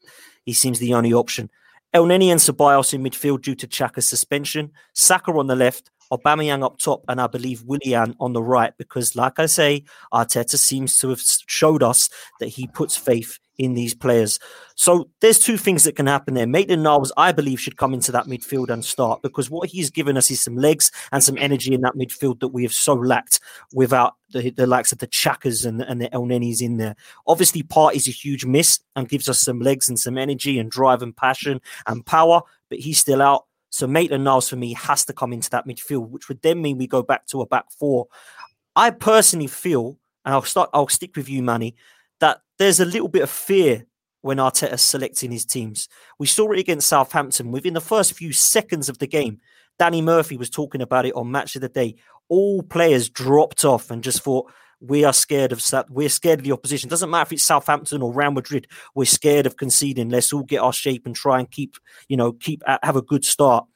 [0.47, 1.51] he seems the only option.
[1.95, 4.71] Elneny and Ceballos in midfield due to Xhaka's suspension.
[4.95, 9.17] Saka on the left, Aubameyang up top, and I believe Willian on the right, because,
[9.17, 12.09] like I say, Arteta seems to have showed us
[12.41, 14.39] that he puts faith in these players.
[14.75, 16.47] So there's two things that can happen there.
[16.47, 20.17] Maitland Niles, I believe, should come into that midfield and start because what he's given
[20.17, 23.39] us is some legs and some energy in that midfield that we have so lacked
[23.75, 26.97] without the, the likes of the Xhakas and, and the Elneny's in there.
[27.27, 31.03] Obviously, Partey's a huge miss and gives us some legs and some energy and drive
[31.03, 32.41] and passion and power,
[32.71, 33.45] but he's still out.
[33.71, 36.77] So Maitland Niles for me has to come into that midfield, which would then mean
[36.77, 38.09] we go back to a back four.
[38.77, 41.77] I personally feel, and I'll start, I'll stick with you, Manny,
[42.19, 43.87] that there's a little bit of fear
[44.23, 45.89] when Arteta's selecting his teams.
[46.19, 49.41] We saw it against Southampton within the first few seconds of the game.
[49.79, 51.97] Danny Murphy was talking about it on Match of the Day.
[52.29, 55.91] All players dropped off and just thought, we are scared of that.
[55.91, 56.89] we're scared of the opposition.
[56.89, 58.67] Doesn't matter if it's Southampton or Real Madrid.
[58.95, 60.09] We're scared of conceding.
[60.09, 61.77] Let's all get our shape and try and keep,
[62.09, 63.67] you know, keep uh, have a good start.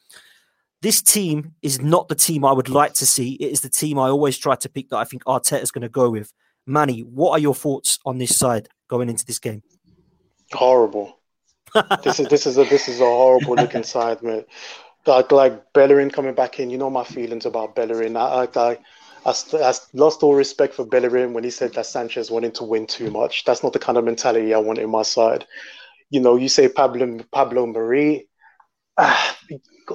[0.81, 3.35] This team is not the team I would like to see.
[3.35, 5.83] It is the team I always try to pick that I think Arteta is going
[5.83, 6.33] to go with.
[6.67, 9.63] Manny, what are your thoughts on this side going into this game?
[10.53, 11.19] Horrible.
[12.05, 14.45] this is this is a this is a horrible looking side, man.
[15.07, 16.71] Like like Bellerin coming back in.
[16.71, 18.17] You know my feelings about Bellerin.
[18.17, 18.79] I I, I,
[19.25, 23.11] I lost all respect for Bellerin when he said that Sanchez wanted to win too
[23.11, 23.45] much.
[23.45, 25.47] That's not the kind of mentality I want in my side.
[26.11, 28.29] You know, you say Pablo Pablo Mari,
[28.99, 29.39] ah,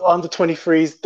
[0.04, 1.06] under 23s.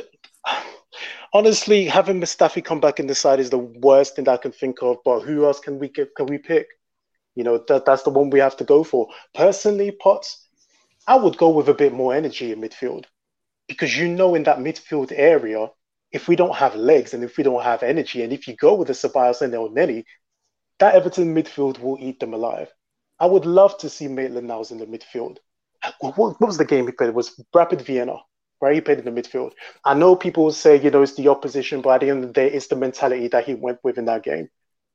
[1.34, 4.52] Honestly, having Mustafi come back in the side is the worst thing that I can
[4.52, 4.98] think of.
[5.04, 6.68] But who else can we get, can we pick?
[7.36, 9.08] You know, that, that's the one we have to go for.
[9.34, 10.48] Personally, Potts,
[11.08, 13.06] I would go with a bit more energy in midfield
[13.68, 15.70] because you know in that midfield area
[16.14, 18.76] if we don't have legs and if we don't have energy, and if you go
[18.76, 20.06] with the Ceballos and Elneny,
[20.80, 22.72] that Everton midfield will eat them alive.
[23.20, 25.38] I would love to see Maitland Niles in the midfield.
[26.00, 27.10] What, what, was the game he played?
[27.10, 28.18] It was Rapid Vienna,
[28.62, 28.76] right?
[28.76, 29.54] He played in the midfield.
[29.84, 32.34] I know people say, you know, it's the opposition, but at the end of the
[32.34, 34.50] day, it's the mentality that he went with in that game.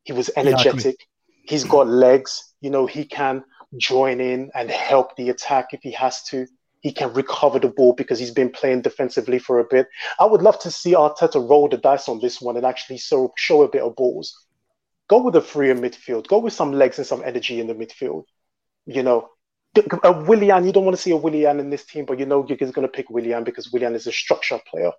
[0.04, 0.96] He was energetic.
[0.98, 1.04] Yeah,
[1.48, 2.54] He's got legs.
[2.60, 3.44] You know, he can
[3.76, 6.46] join in and help the attack if he has to
[6.88, 9.88] he can recover the ball because he's been playing defensively for a bit.
[10.18, 13.30] I would love to see Arteta roll the dice on this one and actually so,
[13.36, 14.46] show a bit of balls.
[15.06, 16.28] Go with a freer midfield.
[16.28, 18.24] Go with some legs and some energy in the midfield.
[18.86, 19.28] You know,
[20.02, 22.46] a Willian, you don't want to see a Willian in this team, but you know
[22.48, 24.92] you're going to pick Willian because Willian is a structure player,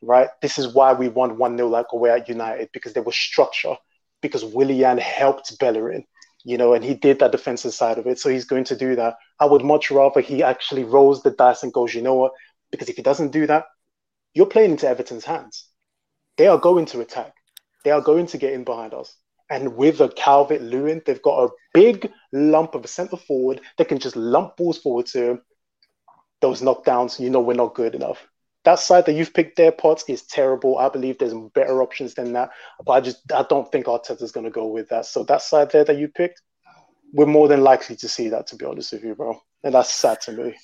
[0.00, 0.30] right?
[0.40, 3.74] This is why we won 1 0 like away at United because there was structure,
[4.22, 6.04] because Willian helped Bellerin.
[6.44, 8.18] You know, and he did that defensive side of it.
[8.18, 9.16] So he's going to do that.
[9.40, 12.32] I would much rather he actually rolls the dice and goes, you know what?
[12.70, 13.66] Because if he doesn't do that,
[14.34, 15.68] you're playing into Everton's hands.
[16.36, 17.32] They are going to attack.
[17.84, 19.16] They are going to get in behind us.
[19.50, 23.88] And with a Calvert Lewin, they've got a big lump of a centre forward that
[23.88, 25.42] can just lump balls forward to him.
[26.40, 28.28] Those knockdowns, you know, we're not good enough.
[28.64, 30.78] That side that you've picked there, Potts, is terrible.
[30.78, 32.50] I believe there's better options than that.
[32.84, 35.06] But I just I don't think Arteta's going to go with that.
[35.06, 36.42] So that side there that you picked,
[37.12, 39.40] we're more than likely to see that, to be honest with you, bro.
[39.62, 40.54] And that's sad to me.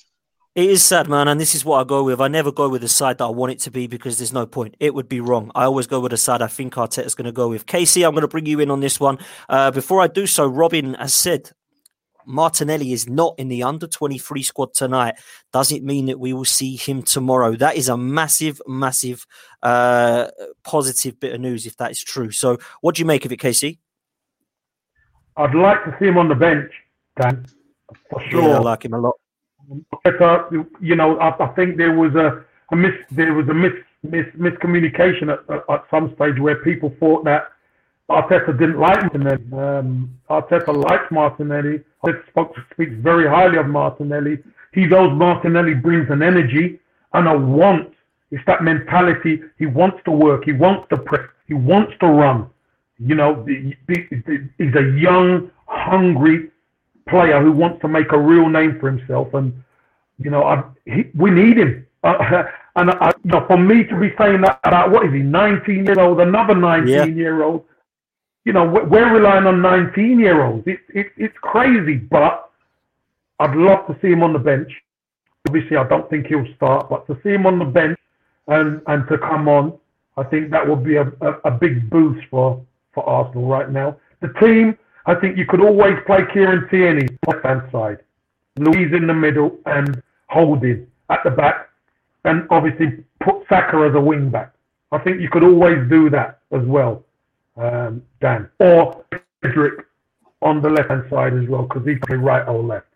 [0.55, 2.21] It is sad, man, and this is what I go with.
[2.21, 4.45] I never go with the side that I want it to be because there's no
[4.45, 4.77] point.
[4.79, 5.51] It would be wrong.
[5.53, 7.65] I always go with a side I think Arteta's going to go with.
[7.65, 9.19] Casey, I'm going to bring you in on this one.
[9.49, 11.51] Uh, before I do so, Robin has said
[12.25, 15.15] Martinelli is not in the under 23 squad tonight.
[15.51, 17.55] Does it mean that we will see him tomorrow?
[17.55, 19.25] That is a massive, massive
[19.63, 20.27] uh,
[20.63, 22.31] positive bit of news if that is true.
[22.31, 23.79] So, what do you make of it, Casey?
[25.37, 26.71] I'd like to see him on the bench,
[27.19, 27.45] Dan,
[28.09, 28.41] for sure.
[28.41, 29.15] Yeah, I like him a lot.
[30.81, 33.73] You know, I, I think there was a, a mis there was a mis,
[34.03, 37.51] mis miscommunication at, at, at some stage where people thought that
[38.09, 39.43] Arteta didn't like Martinelli.
[39.53, 41.81] Um, Arteta likes Martinelli.
[42.03, 44.37] Arteta spoke, speaks very highly of Martinelli.
[44.73, 46.79] He knows Martinelli brings an energy
[47.13, 47.91] and a want.
[48.31, 49.41] It's that mentality.
[49.57, 50.45] He wants to work.
[50.45, 51.27] He wants to press.
[51.47, 52.49] He wants to run.
[52.99, 56.49] You know, he's a young, hungry
[57.09, 59.33] player who wants to make a real name for himself.
[59.33, 59.63] And,
[60.19, 61.85] you know, I, he, we need him.
[62.03, 62.43] Uh,
[62.75, 65.85] and I, you know, for me to be saying that about what is he, 19
[65.85, 67.05] years old, another 19 yeah.
[67.05, 67.65] year old,
[68.45, 70.63] you know, we're relying on 19 year olds.
[70.67, 72.51] It's it, it's crazy, but
[73.39, 74.71] I'd love to see him on the bench.
[75.47, 77.99] Obviously, I don't think he'll start, but to see him on the bench
[78.47, 79.77] and, and to come on,
[80.17, 83.97] I think that would be a, a, a big boost for, for Arsenal right now.
[84.21, 87.97] The team, I think you could always play Kieran Tierney on the left side,
[88.57, 91.69] Luiz in the middle, and Holding at the back,
[92.23, 94.53] and obviously put Saka as a wing back.
[94.91, 97.05] I think you could always do that as well
[97.57, 99.05] um, Dan, or
[99.43, 99.85] Cedric
[100.41, 102.87] on the left hand side as well because he can be right or left.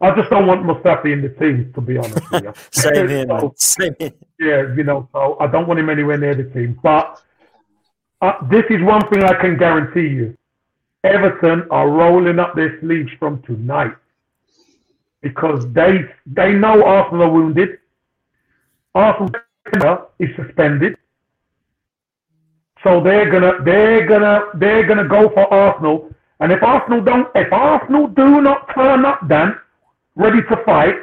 [0.00, 2.52] I just don't want Mustafi in the team, to be honest with you.
[2.70, 4.12] Same here, so, Same here.
[4.38, 6.78] Yeah, you know, so I don't want him anywhere near the team.
[6.82, 7.22] But
[8.20, 10.36] uh, this is one thing I can guarantee you.
[11.02, 13.94] Everton are rolling up their sleeves from tonight
[15.22, 17.78] because they they know Arsenal are wounded.
[18.94, 19.30] Arsenal
[20.18, 20.96] is suspended.
[22.86, 26.08] So they're gonna they're gonna they're gonna go for Arsenal.
[26.38, 29.56] And if Arsenal don't if Arsenal do not turn up then
[30.14, 30.94] ready to fight,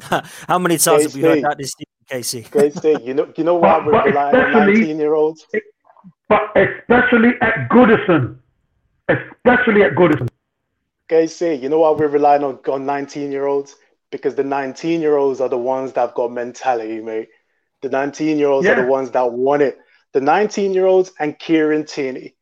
[0.48, 2.42] How many times have we heard that this season, Casey?
[2.50, 5.46] Casey, you know you know what we're relying on nineteen year olds.
[6.30, 8.38] But especially at Goodison.
[9.10, 10.28] Especially at Goodison.
[11.10, 13.76] Casey, you know why we're relying on on nineteen year olds?
[14.10, 17.28] Because the nineteen year olds are the ones that have got mentality, mate.
[17.82, 18.72] The 19 year olds yeah.
[18.72, 19.78] are the ones that want it.
[20.12, 22.34] The 19 year olds and Kieran Tierney,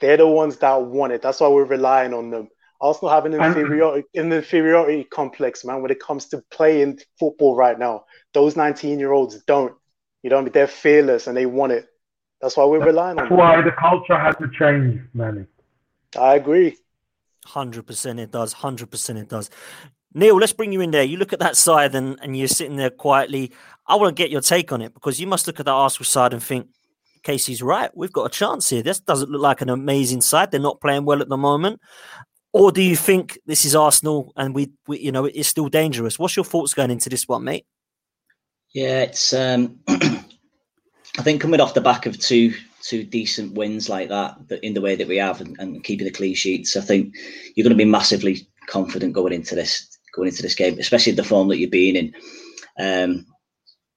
[0.00, 1.22] they're the ones that want it.
[1.22, 2.48] That's why we're relying on them.
[2.80, 7.78] Arsenal have an inferiority, an inferiority complex, man, when it comes to playing football right
[7.78, 8.04] now.
[8.32, 9.74] Those 19 year olds don't.
[10.22, 11.86] You know, they're fearless and they want it.
[12.40, 13.36] That's why we're relying on them.
[13.36, 15.46] That's why the culture has to change, Manny.
[16.18, 16.76] I agree.
[17.46, 18.54] 100% it does.
[18.54, 19.50] 100% it does.
[20.12, 21.04] Neil, let's bring you in there.
[21.04, 23.52] You look at that side and, and you're sitting there quietly.
[23.90, 26.04] I want to get your take on it because you must look at the Arsenal
[26.04, 26.68] side and think,
[27.22, 27.90] Casey's right.
[27.94, 28.82] We've got a chance here.
[28.82, 30.50] This doesn't look like an amazing side.
[30.50, 31.80] They're not playing well at the moment.
[32.52, 36.18] Or do you think this is Arsenal and we, we you know, it's still dangerous?
[36.18, 37.66] What's your thoughts going into this one, mate?
[38.72, 39.32] Yeah, it's.
[39.32, 44.62] um I think coming off the back of two two decent wins like that, but
[44.64, 47.14] in the way that we have, and, and keeping the clean sheets, I think
[47.54, 51.24] you're going to be massively confident going into this going into this game, especially the
[51.24, 52.14] form that you've been in.
[52.78, 53.26] Um,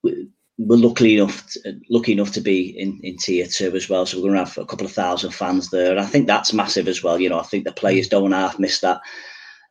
[0.03, 4.05] we're lucky enough, to, lucky enough to be in, in tier two as well.
[4.05, 6.53] So we're going to have a couple of thousand fans there, and I think that's
[6.53, 7.19] massive as well.
[7.19, 9.01] You know, I think the players don't half miss that.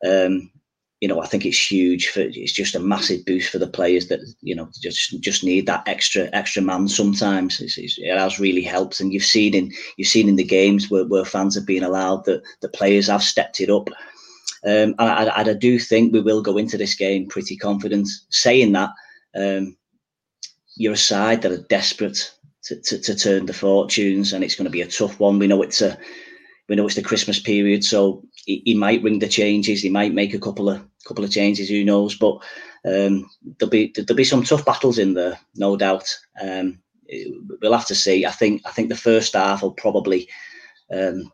[0.05, 0.51] Um,
[0.99, 2.21] you know, I think it's huge for.
[2.21, 5.85] It's just a massive boost for the players that you know just just need that
[5.85, 6.87] extra extra man.
[6.87, 10.45] Sometimes it's, it's, it has really helped, and you've seen in you've seen in the
[10.45, 13.89] games where, where fans have been allowed that the players have stepped it up.
[14.65, 18.07] Um, and I, I, do think we will go into this game pretty confident.
[18.29, 18.91] Saying that,
[19.35, 19.75] um,
[20.75, 22.31] you're a side that are desperate
[22.63, 25.39] to, to, to, turn the fortunes, and it's going to be a tough one.
[25.39, 25.97] We know it's a
[26.69, 29.81] we know it's the Christmas period, so he, he might ring the changes.
[29.81, 31.69] He might make a couple of couple of changes.
[31.69, 32.15] Who knows?
[32.15, 32.35] But
[32.85, 36.17] um, there'll be there'll be some tough battles in there, no doubt.
[36.41, 36.79] Um,
[37.61, 38.25] we'll have to see.
[38.25, 40.29] I think I think the first half will probably
[40.91, 41.31] um,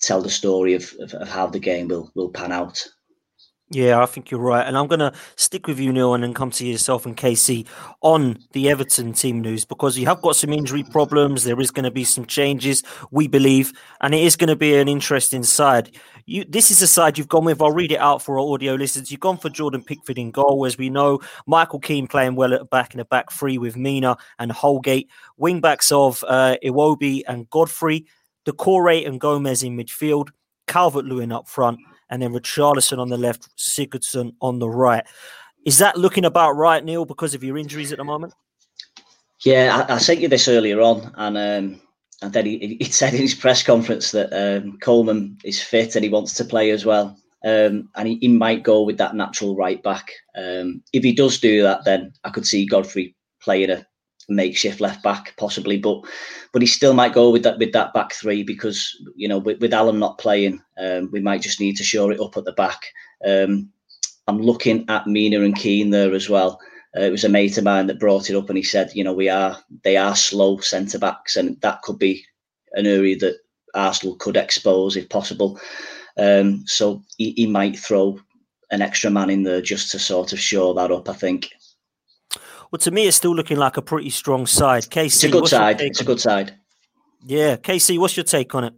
[0.00, 2.86] tell the story of, of, of how the game will will pan out.
[3.74, 4.64] Yeah, I think you're right.
[4.64, 7.66] And I'm going to stick with you, Neil, and then come to yourself and Casey
[8.02, 11.42] on the Everton team news because you have got some injury problems.
[11.42, 14.76] There is going to be some changes, we believe, and it is going to be
[14.76, 15.96] an interesting side.
[16.24, 17.60] You, this is the side you've gone with.
[17.60, 19.10] I'll read it out for our audio listeners.
[19.10, 21.18] You've gone for Jordan Pickford in goal, as we know.
[21.48, 25.10] Michael Keane playing well at the back in the back three with Mina and Holgate.
[25.36, 28.06] Wing backs of uh, Iwobi and Godfrey.
[28.46, 30.28] Doucouré and Gomez in midfield.
[30.68, 31.78] Calvert Lewin up front
[32.10, 35.04] and then Richarlison on the left, Sigurdsson on the right.
[35.64, 38.34] Is that looking about right, Neil, because of your injuries at the moment?
[39.44, 41.80] Yeah, I, I sent you this earlier on, and um,
[42.22, 46.04] and then he, he said in his press conference that um, Coleman is fit and
[46.04, 47.16] he wants to play as well.
[47.44, 50.10] Um, and he, he, might go with that natural right back.
[50.34, 53.86] Um, if he does do that, then I could see Godfrey playing a
[54.28, 56.02] makeshift left back possibly, but
[56.52, 59.60] but he still might go with that with that back three because you know with,
[59.60, 62.52] with Allan not playing, um, we might just need to shore it up at the
[62.52, 62.80] back.
[63.26, 63.70] Um,
[64.26, 66.60] I'm looking at Mina and Keane there as well.
[66.96, 69.02] Uh, it was a mate of mine that brought it up, and he said, you
[69.02, 72.24] know, we are they are slow centre backs, and that could be
[72.72, 73.38] an area that
[73.74, 75.60] Arsenal could expose if possible.
[76.16, 78.20] Um, so he, he might throw
[78.70, 81.08] an extra man in there just to sort of shore that up.
[81.08, 81.50] I think.
[82.74, 84.90] Well, to me, it's still looking like a pretty strong side.
[84.90, 85.80] Casey, it's a good side.
[85.80, 86.56] It's a good side.
[87.24, 88.74] Yeah, Casey, what's your take on it?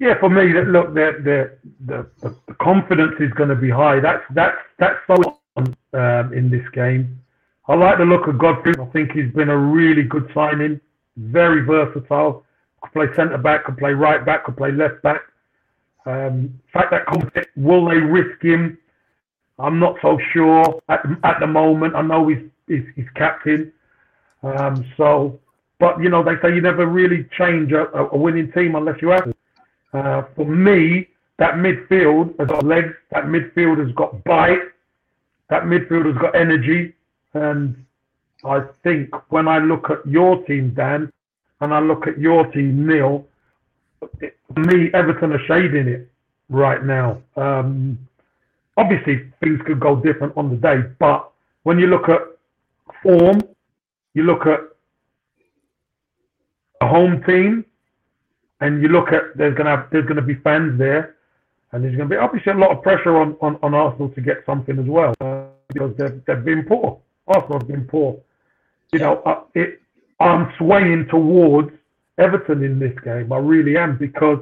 [0.00, 4.00] Yeah, for me, look, the the the, the confidence is going to be high.
[4.00, 7.16] That's that's that's so um, in this game.
[7.68, 8.74] I like the look of Godfrey.
[8.76, 10.80] I think he's been a really good signing.
[11.16, 12.44] Very versatile.
[12.82, 15.20] Could play centre back, could play right back, could play left back.
[16.06, 17.06] Um, fact that
[17.54, 18.78] will they risk him
[19.58, 21.94] I'm not so sure at, at the moment.
[21.94, 23.72] I know he's, he's, he's captain.
[24.42, 25.38] Um, so,
[25.78, 29.08] but you know, they say you never really change a, a winning team unless you
[29.08, 29.32] have.
[29.92, 32.92] Uh, for me, that midfield has got legs.
[33.10, 34.60] That midfield has got bite.
[35.48, 36.94] That midfield has got energy.
[37.34, 37.84] And
[38.44, 41.12] I think when I look at your team, Dan,
[41.60, 43.26] and I look at your team, Neil,
[44.00, 46.08] for me, Everton are shading it
[46.48, 47.22] right now.
[47.36, 47.98] Um,
[48.76, 51.30] obviously things could go different on the day, but
[51.62, 52.20] when you look at
[53.02, 53.42] form,
[54.14, 54.60] you look at
[56.80, 57.64] a home team,
[58.60, 61.16] and you look at there's gonna have, there's gonna be fans there,
[61.72, 64.38] and there's gonna be obviously a lot of pressure on on, on Arsenal to get
[64.46, 67.00] something as well uh, because they've they've been poor.
[67.26, 68.18] Arsenal have been poor.
[68.92, 69.80] You know, uh, it,
[70.20, 71.70] I'm swaying towards
[72.18, 73.32] Everton in this game.
[73.32, 74.38] I really am because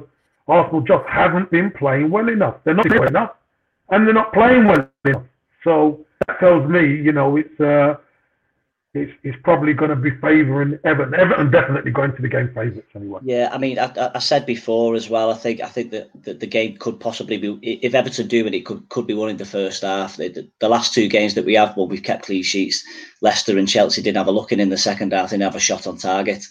[0.47, 2.55] Arsenal just haven't been playing well enough.
[2.63, 3.31] They're not well enough
[3.89, 5.23] and they're not playing well enough.
[5.63, 7.95] So that tells me, you know, it's uh,
[8.95, 11.19] it's, it's probably going to be favouring Everton.
[11.19, 13.19] Everton definitely going to the game favourites anyway.
[13.23, 15.31] Yeah, I mean, I, I, said before as well.
[15.31, 18.53] I think I think that, that the game could possibly be if Everton do it,
[18.53, 20.15] it could could be won in the first half.
[20.15, 22.83] The, the last two games that we have, well, we've kept clean sheets.
[23.21, 25.29] Leicester and Chelsea didn't have a look in in the second half.
[25.29, 26.45] They didn't have a shot on target,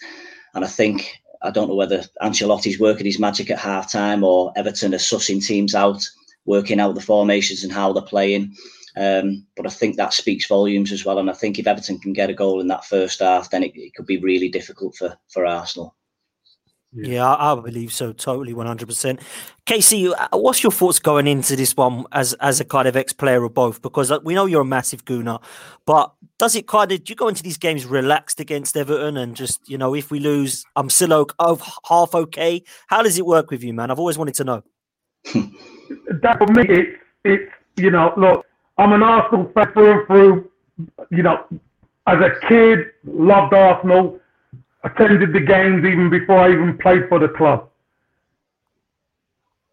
[0.53, 4.53] and I think I don't know whether Ancelotti's working his magic at half time or
[4.55, 6.07] Everton are sussing teams out
[6.45, 8.55] working out the formations and how they're playing.
[8.97, 11.19] Um, but I think that speaks volumes as well.
[11.19, 13.73] And I think if Everton can get a goal in that first half, then it,
[13.75, 15.95] it could be really difficult for, for Arsenal.
[16.95, 18.13] Yeah, yeah I, I believe so.
[18.13, 19.19] Totally, one hundred percent.
[19.65, 23.11] Casey, uh, what's your thoughts going into this one as as a kind of ex
[23.11, 23.81] player of both?
[23.81, 25.41] Because uh, we know you're a massive gooner,
[25.85, 29.35] but does it kind of do you go into these games relaxed against Everton and
[29.35, 31.27] just you know if we lose, I'm still
[31.85, 32.63] half okay?
[32.87, 33.91] How does it work with you, man?
[33.91, 34.63] I've always wanted to know.
[36.21, 38.45] that for me, it's it's you know, look,
[38.77, 40.51] I'm an Arsenal fan through and through.
[41.09, 41.45] You know,
[42.07, 44.19] as a kid, loved Arsenal,
[44.83, 47.69] attended the games even before I even played for the club.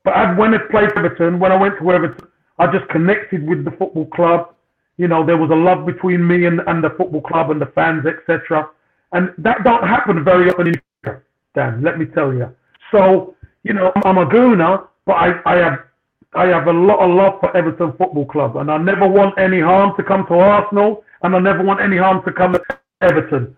[0.05, 2.27] But I, when I played Everton, when I went to Everton,
[2.59, 4.55] I just connected with the football club.
[4.97, 7.67] You know, there was a love between me and, and the football club and the
[7.67, 8.69] fans, etc.
[9.13, 10.83] And that don't happen very often in
[11.55, 12.55] Dan, let me tell you.
[12.91, 15.79] So, you know, I'm a gooner, but I, I have
[16.35, 19.61] I have a lot of love for Everton Football Club, and I never want any
[19.61, 22.62] harm to come to Arsenal, and I never want any harm to come to
[23.03, 23.57] Everton.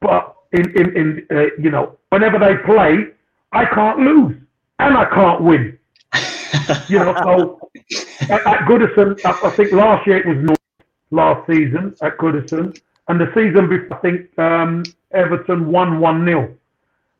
[0.00, 3.08] But in in, in uh, you know, whenever they play,
[3.52, 4.36] I can't lose
[4.78, 5.78] and I can't win.
[6.88, 7.70] you know, so
[8.22, 10.58] at, at Goodison, I, I, think last year it was North,
[11.10, 16.54] last season at Goodison, and the season before, I think um, Everton won one 0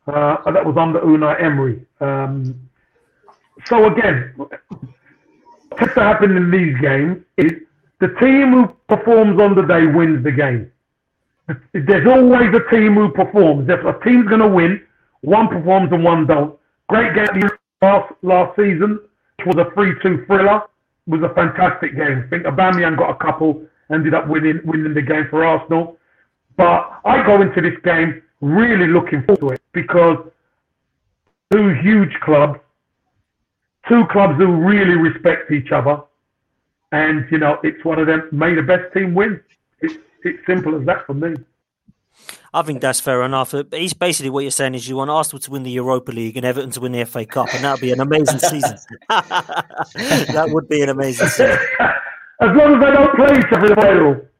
[0.07, 1.85] uh, That was under Unai Emery.
[1.99, 2.69] Um,
[3.65, 4.51] so again, what
[5.77, 7.51] tends to happen in these games is
[7.99, 10.71] the team who performs on the day wins the game.
[11.73, 13.69] There's always a team who performs.
[13.69, 14.81] If a team's going to win,
[15.23, 16.57] One performs and one don't.
[16.89, 17.49] Great game
[17.81, 18.99] last last season,
[19.37, 20.63] which was a three-two thriller.
[21.07, 22.25] It was a fantastic game.
[22.25, 25.97] I think Aubameyang got a couple, ended up winning winning the game for Arsenal.
[26.57, 30.17] But I go into this game really looking forward to it because
[31.51, 32.59] two huge clubs,
[33.87, 36.01] two clubs who really respect each other,
[36.91, 38.27] and you know it's one of them.
[38.31, 39.41] May the best team win.
[39.81, 41.35] It's it's simple as that for me.
[42.53, 43.55] I think that's fair enough.
[43.71, 46.45] He's basically what you're saying is you want Arsenal to win the Europa League and
[46.45, 48.77] Everton to win the FA Cup, and that would be an amazing season.
[49.09, 51.57] that would be an amazing season.
[52.41, 54.32] As long as they don't play each other in the final.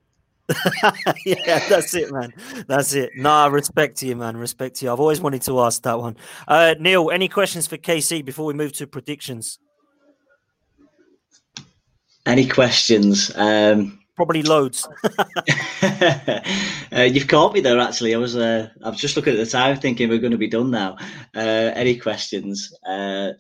[1.26, 2.34] yeah, that's it, man.
[2.68, 3.12] That's it.
[3.16, 4.38] Nah, respect to you, man.
[4.38, 4.92] Respect to you.
[4.92, 6.18] I've always wanted to ask that one.
[6.48, 9.60] Uh, Neil, any questions for KC before we move to predictions?
[12.26, 13.32] Any questions?
[13.36, 14.88] Um, Probably loads.
[15.82, 17.80] uh, you've caught me there.
[17.80, 18.36] Actually, I was.
[18.36, 20.98] Uh, I was just looking at the time, thinking we're going to be done now.
[21.36, 22.74] Uh, any questions?
[22.88, 23.32] Uh,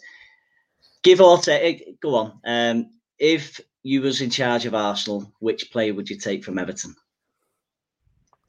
[1.03, 1.99] give or take.
[2.01, 2.39] Go on.
[2.43, 2.89] Um,
[3.19, 6.95] if you was in charge of Arsenal, which player would you take from Everton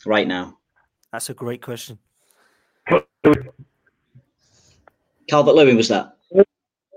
[0.06, 0.58] right now?
[1.12, 1.98] That's a great question.
[5.28, 6.16] Calvert Lewin was that?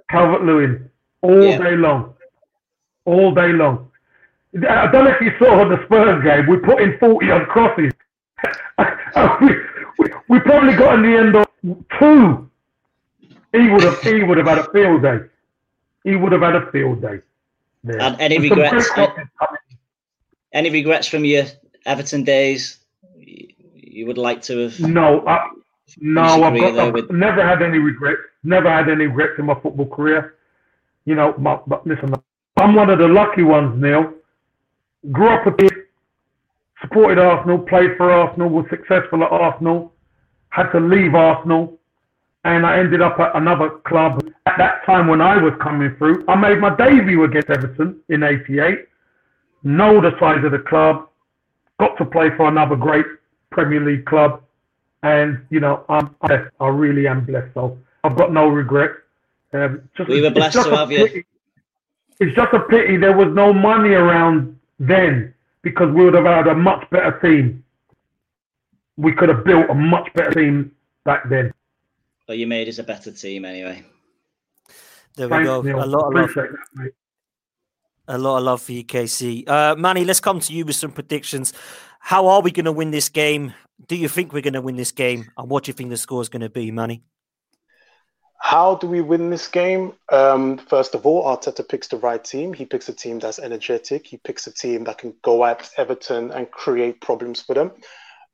[0.09, 0.89] Calvert Lewin,
[1.21, 1.57] all Yeah.
[1.57, 2.13] day long,
[3.05, 3.89] all day long.
[4.69, 6.47] I don't know if you saw the Spurs game.
[6.47, 7.93] We put in forty on crosses.
[9.41, 9.55] we,
[9.99, 11.47] we, we probably got in the end of
[11.99, 12.49] two.
[13.53, 13.99] He would have.
[14.01, 15.19] He would have had a field day.
[16.03, 17.19] He would have had a field day.
[17.83, 17.99] there.
[18.01, 18.89] And any And regrets?
[20.53, 21.45] Any regrets from your
[21.85, 22.79] Everton days?
[23.97, 24.79] You would like to have?
[24.79, 25.49] No, I,
[25.97, 28.21] no, I've, got, I've with- never had any regrets.
[28.43, 30.35] Never had any regrets in my football career.
[31.05, 32.13] You know, my, but listen,
[32.57, 34.13] I'm one of the lucky ones, Neil.
[35.11, 35.73] Grew up a kid,
[36.79, 39.91] supported Arsenal, played for Arsenal, was successful at Arsenal,
[40.49, 41.79] had to leave Arsenal,
[42.43, 44.21] and I ended up at another club.
[44.45, 48.21] At that time when I was coming through, I made my debut against Everton in
[48.21, 48.77] '88.
[49.63, 51.09] Know the size of the club,
[51.79, 53.07] got to play for another great
[53.57, 54.43] Premier League club,
[55.01, 56.53] and you know I'm I'm blessed.
[56.59, 57.53] I really am blessed.
[57.55, 58.91] So I've got no regret.
[59.51, 61.23] Um, just, We were blessed just to a have you.
[62.19, 65.33] It's just a pity there was no money around then
[65.63, 67.63] because we would have had a much better team.
[68.95, 70.71] We could have built a much better team
[71.03, 71.51] back then.
[72.27, 73.83] But you made us a better team anyway.
[75.15, 75.61] There we go.
[75.61, 75.83] Neil.
[75.83, 76.33] A lot of love.
[76.35, 76.91] That, mate.
[78.09, 79.47] A lot of love for you, KC.
[79.47, 81.51] Uh, Manny, let's come to you with some predictions.
[82.07, 83.53] How are we going to win this game?
[83.85, 85.29] Do you think we're going to win this game?
[85.37, 87.03] And what do you think the score is going to be, Manny?
[88.39, 89.91] How do we win this game?
[90.09, 92.53] Um, first of all, Arteta picks the right team.
[92.53, 94.07] He picks a team that's energetic.
[94.07, 97.71] He picks a team that can go at Everton and create problems for them.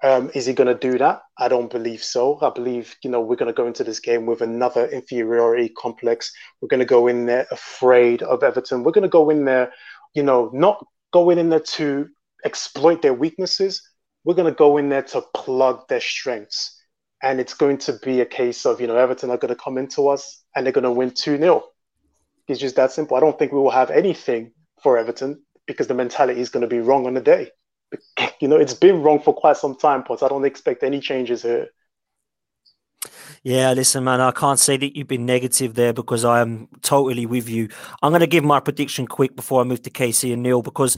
[0.04, 1.24] Um, is he going to do that?
[1.40, 2.38] I don't believe so.
[2.44, 6.32] I believe you know we're going to go into this game with another inferiority complex.
[6.62, 8.84] We're going to go in there afraid of Everton.
[8.84, 9.74] We're going to go in there,
[10.14, 12.08] you know, not going in there to
[12.46, 13.82] exploit their weaknesses.
[14.24, 16.80] We're going to go in there to plug their strengths
[17.24, 19.78] and it's going to be a case of you know Everton are going to come
[19.78, 21.64] into us and they're going to win 2-0
[22.48, 24.52] it's just that simple I don't think we will have anything
[24.84, 27.50] for Everton because the mentality is going to be wrong on the day
[28.40, 31.42] you know it's been wrong for quite some time but I don't expect any changes
[31.42, 31.70] here
[33.46, 37.26] Yeah, listen, man, I can't say that you've been negative there because I am totally
[37.26, 37.68] with you.
[38.02, 40.96] I'm going to give my prediction quick before I move to KC and Neil because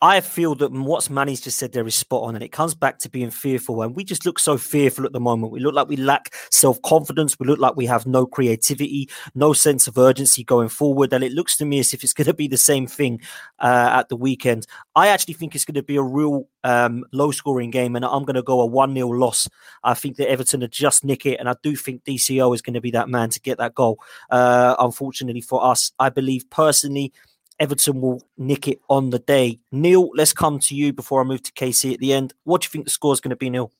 [0.00, 3.00] I feel that what Manny's just said there is spot on, and it comes back
[3.00, 3.82] to being fearful.
[3.82, 5.50] And we just look so fearful at the moment.
[5.52, 7.38] We look like we lack self confidence.
[7.40, 11.12] We look like we have no creativity, no sense of urgency going forward.
[11.12, 13.20] And it looks to me as if it's going to be the same thing
[13.58, 14.68] uh, at the weekend.
[14.94, 18.24] I actually think it's going to be a real um, low scoring game, and I'm
[18.24, 19.48] going to go a 1 0 loss.
[19.82, 22.74] I think that Everton are just nick it, and I do think DCL is going
[22.74, 23.98] to be that man to get that goal.
[24.30, 27.12] Uh, unfortunately for us, I believe personally.
[27.60, 29.58] Everton will nick it on the day.
[29.72, 32.34] Neil, let's come to you before I move to KC at the end.
[32.44, 33.72] What do you think the score is going to be, Neil?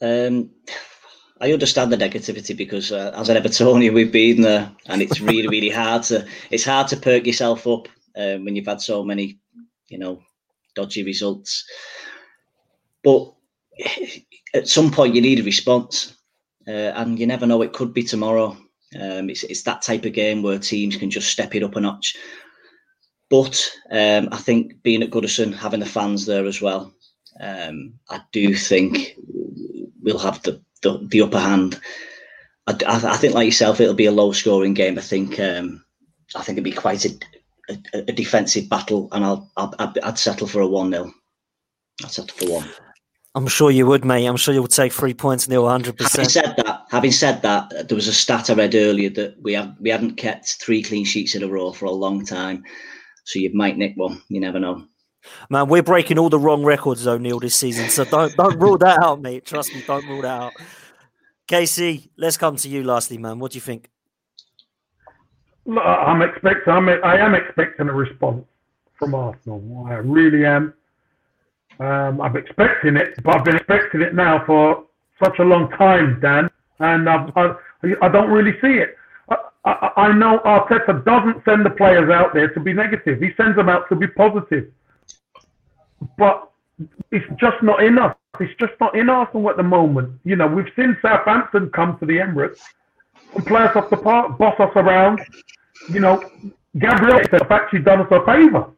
[0.00, 0.50] Um,
[1.40, 5.48] I understand the negativity because uh, as an Evertonian, we've been there, and it's really,
[5.48, 6.26] really hard to.
[6.50, 9.38] It's hard to perk yourself up um, when you've had so many,
[9.88, 10.22] you know,
[10.74, 11.64] dodgy results.
[13.02, 13.32] But
[14.54, 16.16] at some point, you need a response,
[16.66, 17.62] uh, and you never know.
[17.62, 18.56] It could be tomorrow.
[19.00, 21.80] Um, it's it's that type of game where teams can just step it up a
[21.80, 22.16] notch.
[23.30, 26.94] But um, I think being at Goodison, having the fans there as well,
[27.40, 29.16] um, I do think
[30.02, 31.80] we'll have the, the, the upper hand.
[32.66, 34.98] I, I, think, like yourself, it'll be a low scoring game.
[34.98, 35.84] I think um,
[36.34, 37.10] I think it'll be quite a,
[37.68, 41.12] a, a defensive battle, and I'll, I'll I'd, settle for a one 0
[42.04, 42.68] I'd settle for one.
[43.36, 44.26] I'm sure you would, mate.
[44.26, 45.96] I'm sure you would take three points nil 100.
[45.96, 49.10] percent Having percent said that, having said that, there was a stat I read earlier
[49.10, 52.24] that we have we hadn't kept three clean sheets in a row for a long
[52.24, 52.62] time.
[53.24, 54.22] So you might nick one.
[54.28, 54.84] You never know.
[55.50, 57.88] Man, we're breaking all the wrong records, O'Neill, this season.
[57.88, 59.44] So don't don't rule that out, mate.
[59.44, 60.52] Trust me, don't rule that out.
[61.46, 63.38] Casey, let's come to you lastly, man.
[63.38, 63.90] What do you think?
[65.66, 66.72] I'm expecting.
[66.72, 68.44] I'm, I am expecting a response
[68.98, 69.86] from Arsenal.
[69.88, 70.74] I really am.
[71.80, 74.84] Um, I'm expecting it, but I've been expecting it now for
[75.22, 76.48] such a long time, Dan,
[76.78, 77.54] and I've, I,
[78.02, 78.96] I don't really see it.
[79.28, 83.20] I, I, I know Arteta doesn't send the players out there to be negative.
[83.20, 84.70] He sends them out to be positive.
[86.18, 86.50] But
[87.10, 88.16] it's just not enough.
[88.40, 90.20] It's just not in Arsenal at the moment.
[90.24, 92.60] You know, we've seen Southampton come to the Emirates
[93.34, 95.20] and play us off the park, boss us around.
[95.88, 96.22] You know,
[96.78, 97.20] Gabriel
[97.50, 98.70] actually done us a favour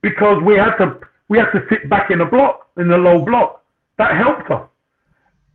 [0.00, 0.98] because we had to
[1.28, 3.64] we had to sit back in a block in the low block.
[3.98, 4.68] That helped us.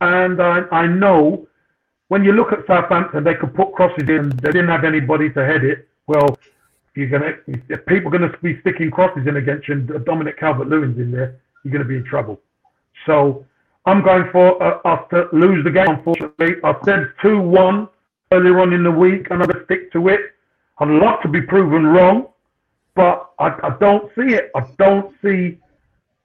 [0.00, 1.46] And I, I know
[2.08, 4.30] when you look at Southampton, they could put crosses in.
[4.42, 5.88] They didn't have anybody to head it.
[6.06, 6.38] Well,
[6.94, 10.98] you're gonna if people are gonna be sticking crosses in against you, and Dominic Calvert-Lewin's
[10.98, 12.38] in there, you're gonna be in trouble.
[13.06, 13.46] So
[13.86, 15.88] I'm going for uh, us to lose the game.
[15.88, 17.88] Unfortunately, I said two-one
[18.30, 20.20] earlier on in the week, and I'm gonna stick to it.
[20.78, 22.28] I'd love to be proven wrong,
[22.94, 24.50] but I, I don't see it.
[24.54, 25.58] I don't see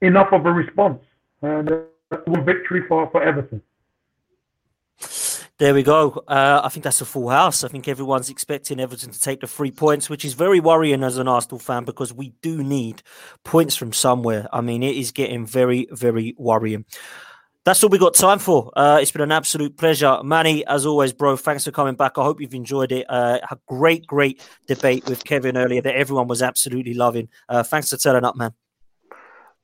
[0.00, 1.02] enough of a response.
[1.42, 3.62] And uh, one victory for, for Everton.
[5.58, 6.22] There we go.
[6.28, 7.64] Uh, I think that's a full house.
[7.64, 11.18] I think everyone's expecting Everton to take the three points, which is very worrying as
[11.18, 13.02] an Arsenal fan because we do need
[13.42, 14.48] points from somewhere.
[14.52, 16.84] I mean, it is getting very, very worrying.
[17.64, 18.70] That's all we got time for.
[18.76, 20.22] Uh, it's been an absolute pleasure.
[20.22, 22.18] Manny, as always, bro, thanks for coming back.
[22.18, 23.04] I hope you've enjoyed it.
[23.08, 27.28] Uh, a great, great debate with Kevin earlier that everyone was absolutely loving.
[27.48, 28.52] Uh, thanks for turning up, man.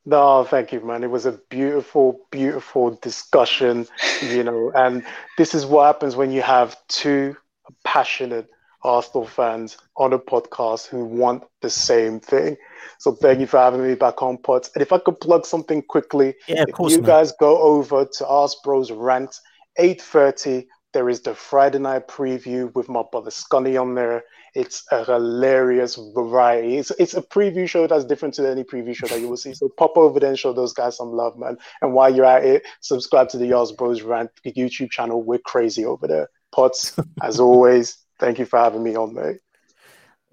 [0.07, 1.03] No, thank you, man.
[1.03, 3.87] It was a beautiful, beautiful discussion,
[4.23, 5.03] you know, and
[5.39, 7.37] this is what happens when you have two
[7.85, 8.49] passionate
[8.83, 12.57] Arsenal fans on a podcast who want the same thing.
[12.99, 14.71] So thank you for having me back on Pods.
[14.75, 17.07] And if I could plug something quickly, yeah, if course, you man.
[17.07, 19.35] guys go over to Ask Bros Rant,
[19.81, 24.25] 8.30, there is the Friday night preview with my brother Scunny on there.
[24.55, 26.79] It's a hilarious variety.
[26.79, 29.53] It's, it's a preview show that's different to any preview show that you will see.
[29.53, 31.59] So pop over there and show those guys some love, man.
[31.83, 35.23] And while you're at it, subscribe to the Yars Bros Rant YouTube channel.
[35.23, 36.31] We're crazy over there.
[36.55, 39.39] Potts, as always, thank you for having me on, mate.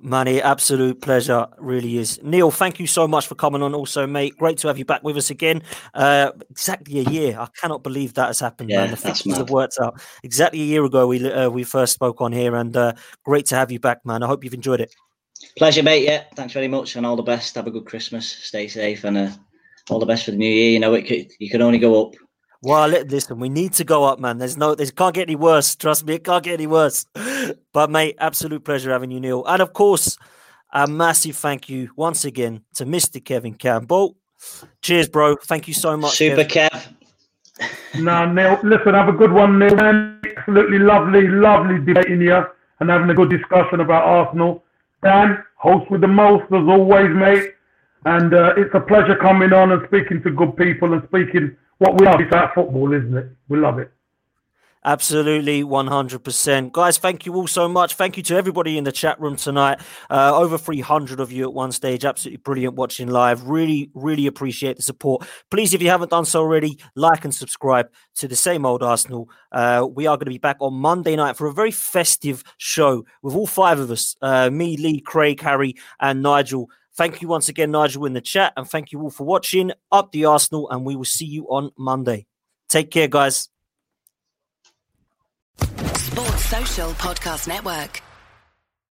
[0.03, 2.19] Manny, absolute pleasure, really is.
[2.23, 3.76] Neil, thank you so much for coming on.
[3.76, 5.61] Also, mate, great to have you back with us again.
[5.94, 7.38] Uh, exactly a year.
[7.40, 8.72] I cannot believe that has happened.
[8.72, 8.91] Yeah, man.
[8.91, 10.02] The fixtures have worked out.
[10.23, 13.56] Exactly a year ago, we uh, we first spoke on here, and uh, great to
[13.56, 14.23] have you back, man.
[14.23, 14.94] I hope you've enjoyed it.
[15.57, 16.03] Pleasure, mate.
[16.03, 17.53] Yeah, thanks very much, and all the best.
[17.56, 18.28] Have a good Christmas.
[18.28, 19.30] Stay safe, and uh,
[19.90, 20.72] all the best for the new year.
[20.72, 22.15] You know, it could, you can only go up.
[22.63, 24.38] Well, listen, we need to go up, man.
[24.38, 25.75] There's no, this can't get any worse.
[25.75, 27.05] Trust me, it can't get any worse.
[27.73, 30.17] But mate, absolute pleasure having you, Neil, and of course,
[30.73, 33.23] a massive thank you once again to Mr.
[33.23, 34.15] Kevin Campbell.
[34.81, 35.38] Cheers, bro.
[35.38, 36.17] Thank you so much.
[36.17, 36.69] Super Kev.
[36.69, 38.01] Kev.
[38.01, 39.75] No, Neil, listen, have a good one, Neil.
[39.75, 40.21] Man.
[40.38, 42.43] Absolutely lovely, lovely debating you
[42.79, 44.63] and having a good discussion about Arsenal.
[45.03, 47.53] Dan, host with the most as always, mate.
[48.05, 51.99] And uh, it's a pleasure coming on and speaking to good people and speaking what
[51.99, 52.21] we love.
[52.21, 53.25] It's our football, isn't it?
[53.49, 53.91] We love it.
[54.83, 56.71] Absolutely, 100%.
[56.71, 57.95] Guys, thank you all so much.
[57.95, 59.79] Thank you to everybody in the chat room tonight.
[60.09, 62.05] Uh, over 300 of you at one stage.
[62.05, 63.47] Absolutely brilliant watching live.
[63.47, 65.27] Really, really appreciate the support.
[65.49, 69.27] Please, if you haven't done so already, like and subscribe to the same old Arsenal.
[69.51, 73.05] Uh, we are going to be back on Monday night for a very festive show
[73.23, 76.69] with all five of us uh, me, Lee, Craig, Harry, and Nigel.
[76.95, 78.53] Thank you once again, Nigel, in the chat.
[78.57, 79.72] And thank you all for watching.
[79.91, 80.69] Up the Arsenal.
[80.69, 82.27] And we will see you on Monday.
[82.68, 83.49] Take care, guys.
[85.57, 88.01] Sports Social Podcast Network.